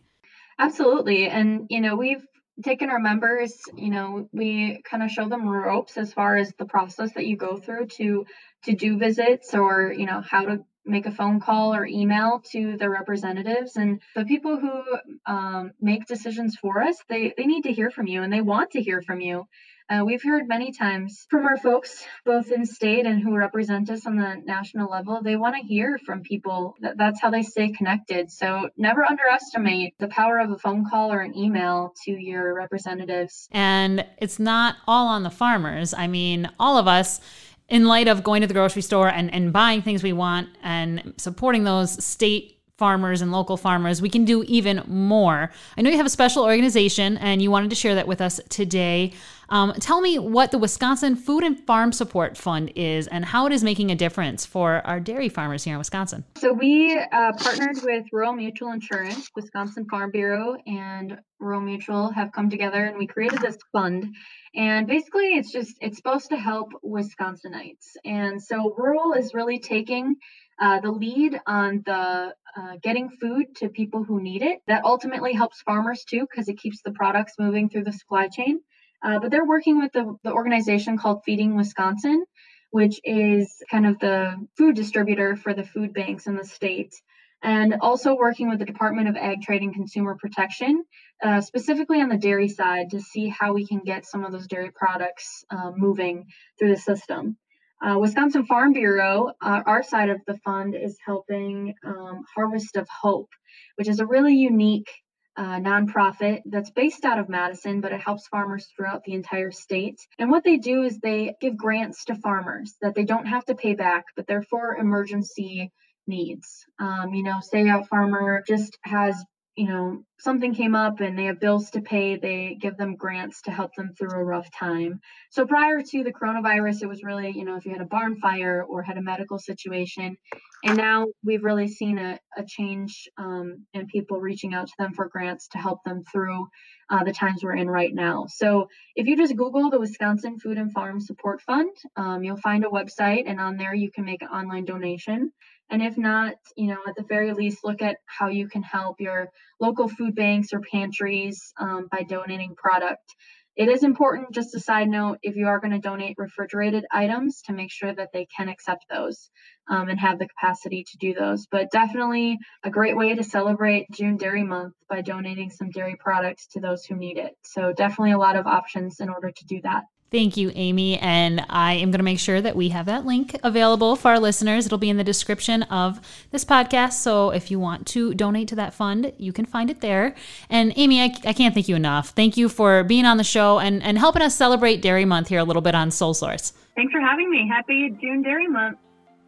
Absolutely. 0.59 1.27
And, 1.27 1.67
you 1.69 1.79
know, 1.79 1.95
we've 1.95 2.25
taken 2.63 2.89
our 2.89 2.99
members, 2.99 3.57
you 3.77 3.89
know, 3.89 4.27
we 4.33 4.81
kind 4.83 5.01
of 5.01 5.09
show 5.09 5.29
them 5.29 5.47
ropes 5.47 5.97
as 5.97 6.11
far 6.11 6.35
as 6.35 6.51
the 6.59 6.65
process 6.65 7.13
that 7.13 7.25
you 7.25 7.37
go 7.37 7.57
through 7.57 7.87
to 7.87 8.25
to 8.63 8.73
do 8.73 8.97
visits 8.97 9.53
or, 9.53 9.93
you 9.97 10.05
know, 10.05 10.21
how 10.21 10.43
to 10.43 10.65
make 10.85 11.05
a 11.05 11.11
phone 11.11 11.39
call 11.39 11.73
or 11.73 11.85
email 11.85 12.41
to 12.51 12.75
their 12.75 12.89
representatives. 12.89 13.77
And 13.77 14.01
the 14.15 14.25
people 14.25 14.59
who 14.59 14.81
um, 15.25 15.71
make 15.79 16.07
decisions 16.07 16.57
for 16.57 16.81
us, 16.81 16.97
they, 17.07 17.33
they 17.37 17.45
need 17.45 17.63
to 17.63 17.71
hear 17.71 17.89
from 17.89 18.07
you 18.07 18.23
and 18.23 18.33
they 18.33 18.41
want 18.41 18.71
to 18.71 18.81
hear 18.81 19.01
from 19.01 19.21
you. 19.21 19.47
Uh, 19.89 20.03
we've 20.05 20.21
heard 20.21 20.47
many 20.47 20.71
times 20.71 21.25
from 21.31 21.47
our 21.47 21.57
folks, 21.57 22.05
both 22.23 22.51
in 22.51 22.63
state 22.63 23.07
and 23.07 23.23
who 23.23 23.35
represent 23.35 23.89
us 23.89 24.05
on 24.05 24.17
the 24.17 24.35
national 24.45 24.89
level, 24.89 25.19
they 25.23 25.35
want 25.35 25.55
to 25.55 25.61
hear 25.63 25.97
from 26.05 26.21
people. 26.21 26.75
That's 26.79 27.19
how 27.19 27.31
they 27.31 27.41
stay 27.41 27.69
connected. 27.69 28.29
So 28.29 28.69
never 28.77 29.03
underestimate 29.03 29.95
the 29.97 30.07
power 30.09 30.37
of 30.39 30.51
a 30.51 30.59
phone 30.59 30.87
call 30.87 31.11
or 31.11 31.21
an 31.21 31.35
email 31.35 31.95
to 32.05 32.11
your 32.11 32.53
representatives. 32.53 33.47
And 33.51 34.05
it's 34.19 34.37
not 34.37 34.75
all 34.85 35.07
on 35.07 35.23
the 35.23 35.31
farmers. 35.31 35.95
I 35.95 36.05
mean, 36.05 36.47
all 36.59 36.77
of 36.77 36.87
us 36.87 37.19
in 37.67 37.85
light 37.85 38.07
of 38.07 38.23
going 38.23 38.41
to 38.41 38.47
the 38.47 38.53
grocery 38.53 38.83
store 38.83 39.09
and, 39.09 39.33
and 39.33 39.51
buying 39.51 39.81
things 39.81 40.03
we 40.03 40.13
want 40.13 40.49
and 40.61 41.15
supporting 41.17 41.63
those 41.63 42.03
state 42.03 42.59
farmers 42.77 43.21
and 43.21 43.31
local 43.31 43.57
farmers, 43.57 44.01
we 44.01 44.09
can 44.09 44.23
do 44.23 44.41
even 44.43 44.81
more. 44.87 45.51
I 45.77 45.81
know 45.81 45.89
you 45.89 45.97
have 45.97 46.05
a 46.05 46.09
special 46.09 46.43
organization 46.43 47.17
and 47.17 47.41
you 47.41 47.51
wanted 47.51 47.69
to 47.71 47.75
share 47.75 47.93
that 47.95 48.07
with 48.07 48.21
us 48.21 48.39
today. 48.49 49.13
Um, 49.49 49.73
tell 49.73 49.99
me 49.99 50.19
what 50.19 50.51
the 50.51 50.57
Wisconsin 50.57 51.15
Food 51.15 51.43
and 51.43 51.59
Farm 51.59 51.91
Support 51.91 52.37
Fund 52.37 52.71
is 52.75 53.07
and 53.07 53.25
how 53.25 53.47
it 53.47 53.51
is 53.51 53.63
making 53.63 53.91
a 53.91 53.95
difference 53.95 54.45
for 54.45 54.85
our 54.85 54.99
dairy 54.99 55.29
farmers 55.29 55.63
here 55.63 55.73
in 55.73 55.79
Wisconsin. 55.79 56.23
So, 56.37 56.53
we 56.53 56.97
uh, 56.97 57.33
partnered 57.33 57.77
with 57.83 58.05
Rural 58.11 58.33
Mutual 58.33 58.71
Insurance, 58.71 59.29
Wisconsin 59.35 59.85
Farm 59.89 60.11
Bureau, 60.11 60.55
and 60.67 61.17
Rural 61.39 61.61
Mutual 61.61 62.11
have 62.11 62.31
come 62.31 62.49
together 62.49 62.85
and 62.85 62.97
we 62.97 63.07
created 63.07 63.39
this 63.39 63.57
fund. 63.71 64.15
And 64.55 64.87
basically, 64.87 65.35
it's 65.35 65.51
just 65.51 65.77
it's 65.81 65.97
supposed 65.97 66.29
to 66.29 66.37
help 66.37 66.69
Wisconsinites. 66.83 67.95
And 68.05 68.41
so, 68.41 68.73
Rural 68.77 69.13
is 69.13 69.33
really 69.33 69.59
taking 69.59 70.15
uh, 70.61 70.79
the 70.81 70.91
lead 70.91 71.39
on 71.47 71.81
the 71.85 72.33
uh, 72.57 72.75
getting 72.83 73.09
food 73.09 73.55
to 73.55 73.69
people 73.69 74.03
who 74.03 74.21
need 74.21 74.41
it. 74.41 74.59
That 74.67 74.83
ultimately 74.85 75.33
helps 75.33 75.61
farmers 75.61 76.03
too, 76.03 76.27
because 76.29 76.49
it 76.49 76.57
keeps 76.57 76.81
the 76.83 76.91
products 76.91 77.33
moving 77.39 77.69
through 77.69 77.85
the 77.85 77.93
supply 77.93 78.27
chain. 78.27 78.59
Uh, 79.03 79.19
but 79.19 79.31
they're 79.31 79.45
working 79.45 79.79
with 79.79 79.91
the, 79.93 80.15
the 80.23 80.31
organization 80.31 80.97
called 80.97 81.21
Feeding 81.25 81.55
Wisconsin, 81.55 82.25
which 82.71 82.99
is 83.03 83.63
kind 83.71 83.85
of 83.85 83.99
the 83.99 84.35
food 84.57 84.75
distributor 84.75 85.35
for 85.35 85.53
the 85.53 85.63
food 85.63 85.93
banks 85.93 86.27
in 86.27 86.35
the 86.35 86.45
state. 86.45 86.93
And 87.41 87.75
also 87.79 88.15
working 88.15 88.49
with 88.49 88.59
the 88.59 88.65
Department 88.65 89.07
of 89.07 89.15
Ag 89.15 89.41
Trade 89.41 89.61
and 89.61 89.73
Consumer 89.73 90.17
Protection, 90.19 90.83
uh, 91.23 91.39
specifically 91.39 92.01
on 92.01 92.09
the 92.09 92.17
dairy 92.17 92.49
side, 92.49 92.89
to 92.91 92.99
see 92.99 93.29
how 93.29 93.53
we 93.53 93.65
can 93.65 93.79
get 93.79 94.05
some 94.05 94.25
of 94.25 94.33
those 94.33 94.47
dairy 94.47 94.71
products 94.75 95.45
uh, 95.49 95.71
moving 95.73 96.25
through 96.57 96.75
the 96.75 96.81
system. 96.81 97.37
Uh, 97.81 97.97
Wisconsin 97.97 98.45
Farm 98.45 98.73
Bureau, 98.73 99.31
uh, 99.41 99.61
our 99.65 99.83
side 99.83 100.09
of 100.09 100.19
the 100.27 100.37
fund, 100.39 100.75
is 100.75 100.97
helping 101.05 101.73
um, 101.85 102.25
Harvest 102.35 102.75
of 102.75 102.85
Hope, 102.89 103.29
which 103.77 103.87
is 103.87 104.01
a 104.01 104.05
really 104.05 104.35
unique 104.35 104.89
uh, 105.39 105.57
nonprofit 105.57 106.41
that's 106.45 106.69
based 106.69 107.05
out 107.05 107.17
of 107.17 107.29
Madison, 107.29 107.79
but 107.79 107.93
it 107.93 108.01
helps 108.01 108.27
farmers 108.27 108.67
throughout 108.75 109.05
the 109.05 109.13
entire 109.13 109.51
state. 109.51 109.97
And 110.19 110.29
what 110.29 110.43
they 110.43 110.57
do 110.57 110.83
is 110.83 110.99
they 110.99 111.33
give 111.39 111.55
grants 111.55 112.03
to 112.05 112.15
farmers 112.15 112.75
that 112.81 112.93
they 112.93 113.05
don't 113.05 113.25
have 113.25 113.45
to 113.45 113.55
pay 113.55 113.73
back, 113.73 114.03
but 114.17 114.27
they're 114.27 114.43
for 114.43 114.75
emergency 114.75 115.71
needs. 116.07 116.65
Um, 116.77 117.13
you 117.13 117.23
know, 117.23 117.39
say 117.41 117.69
a 117.69 117.83
farmer 117.83 118.43
just 118.45 118.77
has 118.83 119.15
you 119.59 119.67
know, 119.67 120.01
something 120.19 120.53
came 120.53 120.73
up 120.73 121.01
and 121.01 121.19
they 121.19 121.25
have 121.25 121.41
bills 121.41 121.69
to 121.71 121.81
pay, 121.81 122.15
they 122.15 122.57
give 122.61 122.77
them 122.77 122.95
grants 122.95 123.41
to 123.41 123.51
help 123.51 123.75
them 123.75 123.91
through 123.93 124.17
a 124.17 124.23
rough 124.23 124.49
time. 124.57 125.01
So 125.31 125.45
prior 125.45 125.81
to 125.81 126.01
the 126.01 126.13
coronavirus, 126.13 126.83
it 126.83 126.87
was 126.87 127.03
really, 127.03 127.31
you 127.31 127.43
know, 127.43 127.57
if 127.57 127.65
you 127.65 127.73
had 127.73 127.81
a 127.81 127.85
barn 127.85 128.21
fire 128.21 128.63
or 128.63 128.81
had 128.81 128.97
a 128.97 129.01
medical 129.01 129.37
situation. 129.37 130.15
And 130.63 130.77
now 130.77 131.07
we've 131.25 131.43
really 131.43 131.67
seen 131.67 131.97
a, 131.97 132.17
a 132.37 132.45
change 132.47 133.09
um, 133.17 133.65
in 133.73 133.85
people 133.87 134.21
reaching 134.21 134.53
out 134.53 134.67
to 134.67 134.73
them 134.79 134.93
for 134.93 135.09
grants 135.09 135.49
to 135.49 135.57
help 135.57 135.83
them 135.83 136.03
through 136.09 136.47
uh, 136.89 137.03
the 137.03 137.11
times 137.11 137.43
we're 137.43 137.57
in 137.57 137.69
right 137.69 137.93
now. 137.93 138.27
So 138.29 138.69
if 138.95 139.07
you 139.07 139.17
just 139.17 139.35
Google 139.35 139.69
the 139.69 139.79
Wisconsin 139.79 140.39
Food 140.39 140.57
and 140.57 140.71
Farm 140.71 141.01
Support 141.01 141.41
Fund, 141.41 141.75
um, 141.97 142.23
you'll 142.23 142.37
find 142.37 142.63
a 142.63 142.69
website, 142.69 143.23
and 143.27 143.41
on 143.41 143.57
there 143.57 143.73
you 143.73 143.91
can 143.91 144.05
make 144.05 144.21
an 144.21 144.29
online 144.29 144.63
donation. 144.63 145.33
And 145.69 145.81
if 145.81 145.97
not, 145.97 146.35
you 146.55 146.67
know, 146.67 146.79
at 146.87 146.95
the 146.95 147.03
very 147.03 147.33
least, 147.33 147.63
look 147.63 147.81
at 147.81 147.97
how 148.05 148.27
you 148.27 148.47
can 148.47 148.63
help 148.63 148.99
your 148.99 149.29
local 149.59 149.87
food 149.87 150.15
banks 150.15 150.53
or 150.53 150.61
pantries 150.61 151.53
um, 151.59 151.87
by 151.91 152.03
donating 152.03 152.55
product. 152.55 153.15
It 153.55 153.67
is 153.67 153.83
important, 153.83 154.31
just 154.31 154.55
a 154.55 154.59
side 154.59 154.87
note, 154.87 155.17
if 155.21 155.35
you 155.35 155.47
are 155.47 155.59
going 155.59 155.73
to 155.73 155.79
donate 155.79 156.15
refrigerated 156.17 156.85
items 156.91 157.41
to 157.41 157.53
make 157.53 157.71
sure 157.71 157.93
that 157.93 158.13
they 158.13 158.25
can 158.25 158.47
accept 158.47 158.85
those 158.89 159.29
um, 159.69 159.89
and 159.89 159.99
have 159.99 160.17
the 160.17 160.29
capacity 160.29 160.85
to 160.89 160.97
do 160.97 161.13
those. 161.13 161.45
But 161.45 161.69
definitely 161.69 162.37
a 162.63 162.69
great 162.69 162.95
way 162.95 163.13
to 163.15 163.23
celebrate 163.23 163.91
June 163.91 164.15
Dairy 164.15 164.43
Month 164.43 164.75
by 164.87 165.01
donating 165.01 165.49
some 165.49 165.71
dairy 165.71 165.97
products 165.99 166.47
to 166.53 166.61
those 166.61 166.85
who 166.85 166.95
need 166.95 167.17
it. 167.17 167.35
So, 167.43 167.73
definitely 167.73 168.13
a 168.13 168.17
lot 168.17 168.37
of 168.37 168.47
options 168.47 169.01
in 169.01 169.09
order 169.09 169.29
to 169.29 169.45
do 169.45 169.59
that. 169.63 169.83
Thank 170.11 170.37
you, 170.37 170.51
Amy. 170.55 170.97
And 170.97 171.45
I 171.49 171.73
am 171.73 171.91
going 171.91 171.99
to 171.99 172.03
make 172.03 172.19
sure 172.19 172.41
that 172.41 172.55
we 172.55 172.69
have 172.69 172.87
that 172.87 173.05
link 173.05 173.35
available 173.43 173.95
for 173.95 174.09
our 174.09 174.19
listeners. 174.19 174.65
It'll 174.65 174.79
be 174.79 174.89
in 174.89 174.97
the 174.97 175.03
description 175.03 175.63
of 175.63 176.01
this 176.31 176.43
podcast. 176.43 176.93
So 176.93 177.29
if 177.29 177.51
you 177.51 177.59
want 177.59 177.85
to 177.87 178.15
donate 178.15 178.47
to 178.47 178.55
that 178.55 178.73
fund, 178.73 179.13
you 179.17 179.31
can 179.31 179.45
find 179.45 179.69
it 179.69 179.81
there. 179.81 180.15
And 180.49 180.73
Amy, 180.75 181.01
I, 181.01 181.13
I 181.25 181.33
can't 181.33 181.53
thank 181.53 181.69
you 181.69 181.75
enough. 181.75 182.09
Thank 182.09 182.37
you 182.37 182.49
for 182.49 182.83
being 182.83 183.05
on 183.05 183.17
the 183.17 183.23
show 183.23 183.59
and, 183.59 183.83
and 183.83 183.99
helping 183.99 184.23
us 184.23 184.35
celebrate 184.35 184.81
Dairy 184.81 185.05
Month 185.05 185.27
here 185.27 185.39
a 185.39 185.43
little 185.43 185.61
bit 185.61 185.75
on 185.75 185.91
Soul 185.91 186.15
Source. 186.15 186.53
Thanks 186.75 186.91
for 186.91 187.01
having 187.01 187.29
me. 187.29 187.47
Happy 187.47 187.95
June 188.01 188.23
Dairy 188.23 188.47
Month. 188.47 188.79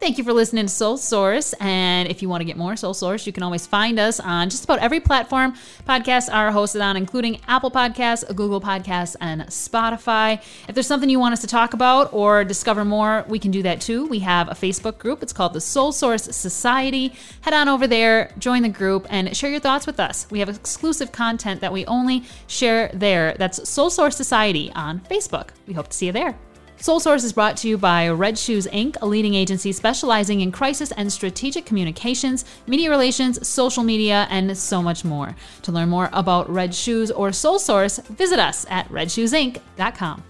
Thank 0.02 0.18
you 0.18 0.24
for 0.24 0.32
listening 0.32 0.66
to 0.66 0.68
Soul 0.68 0.96
Source. 0.96 1.52
And 1.60 2.08
if 2.08 2.22
you 2.22 2.28
want 2.28 2.40
to 2.40 2.44
get 2.44 2.56
more 2.56 2.74
Soul 2.74 2.92
Source, 2.92 3.24
you 3.24 3.32
can 3.32 3.44
always 3.44 3.68
find 3.68 4.00
us 4.00 4.18
on 4.18 4.50
just 4.50 4.64
about 4.64 4.80
every 4.80 4.98
platform 4.98 5.54
podcasts 5.88 6.28
are 6.28 6.50
hosted 6.50 6.82
on, 6.82 6.96
including 6.96 7.40
Apple 7.46 7.70
Podcasts, 7.70 8.26
Google 8.34 8.60
Podcasts, 8.60 9.14
and 9.20 9.42
Spotify. 9.42 10.42
If 10.66 10.74
there's 10.74 10.88
something 10.88 11.08
you 11.08 11.20
want 11.20 11.34
us 11.34 11.40
to 11.42 11.46
talk 11.46 11.72
about 11.72 12.12
or 12.12 12.42
discover 12.42 12.84
more, 12.84 13.24
we 13.28 13.38
can 13.38 13.52
do 13.52 13.62
that 13.62 13.80
too. 13.80 14.06
We 14.06 14.18
have 14.18 14.48
a 14.48 14.54
Facebook 14.54 14.98
group. 14.98 15.22
It's 15.22 15.32
called 15.32 15.52
the 15.52 15.60
Soul 15.60 15.92
Source 15.92 16.24
Society. 16.24 17.14
Head 17.42 17.54
on 17.54 17.68
over 17.68 17.86
there, 17.86 18.32
join 18.38 18.62
the 18.62 18.70
group, 18.70 19.06
and 19.08 19.36
share 19.36 19.50
your 19.50 19.60
thoughts 19.60 19.86
with 19.86 20.00
us. 20.00 20.26
We 20.32 20.40
have 20.40 20.48
exclusive 20.48 21.12
content 21.12 21.60
that 21.60 21.72
we 21.72 21.86
only 21.86 22.24
share 22.48 22.90
there. 22.92 23.36
That's 23.38 23.68
Soul 23.68 23.88
Source 23.88 24.16
Society 24.16 24.72
on 24.74 24.98
Facebook. 25.02 25.50
We 25.68 25.74
hope 25.74 25.90
to 25.90 25.96
see 25.96 26.06
you 26.06 26.12
there. 26.12 26.36
Soul 26.82 26.98
Source 26.98 27.22
is 27.22 27.32
brought 27.32 27.56
to 27.58 27.68
you 27.68 27.78
by 27.78 28.08
Red 28.08 28.36
Shoes 28.36 28.66
Inc., 28.66 28.96
a 29.00 29.06
leading 29.06 29.34
agency 29.34 29.70
specializing 29.70 30.40
in 30.40 30.50
crisis 30.50 30.90
and 30.90 31.12
strategic 31.12 31.64
communications, 31.64 32.44
media 32.66 32.90
relations, 32.90 33.46
social 33.46 33.84
media, 33.84 34.26
and 34.30 34.58
so 34.58 34.82
much 34.82 35.04
more. 35.04 35.36
To 35.62 35.70
learn 35.70 35.90
more 35.90 36.10
about 36.12 36.50
Red 36.50 36.74
Shoes 36.74 37.12
or 37.12 37.30
Soul 37.30 37.60
Source, 37.60 37.98
visit 37.98 38.40
us 38.40 38.66
at 38.68 38.88
redshoesinc.com. 38.88 40.24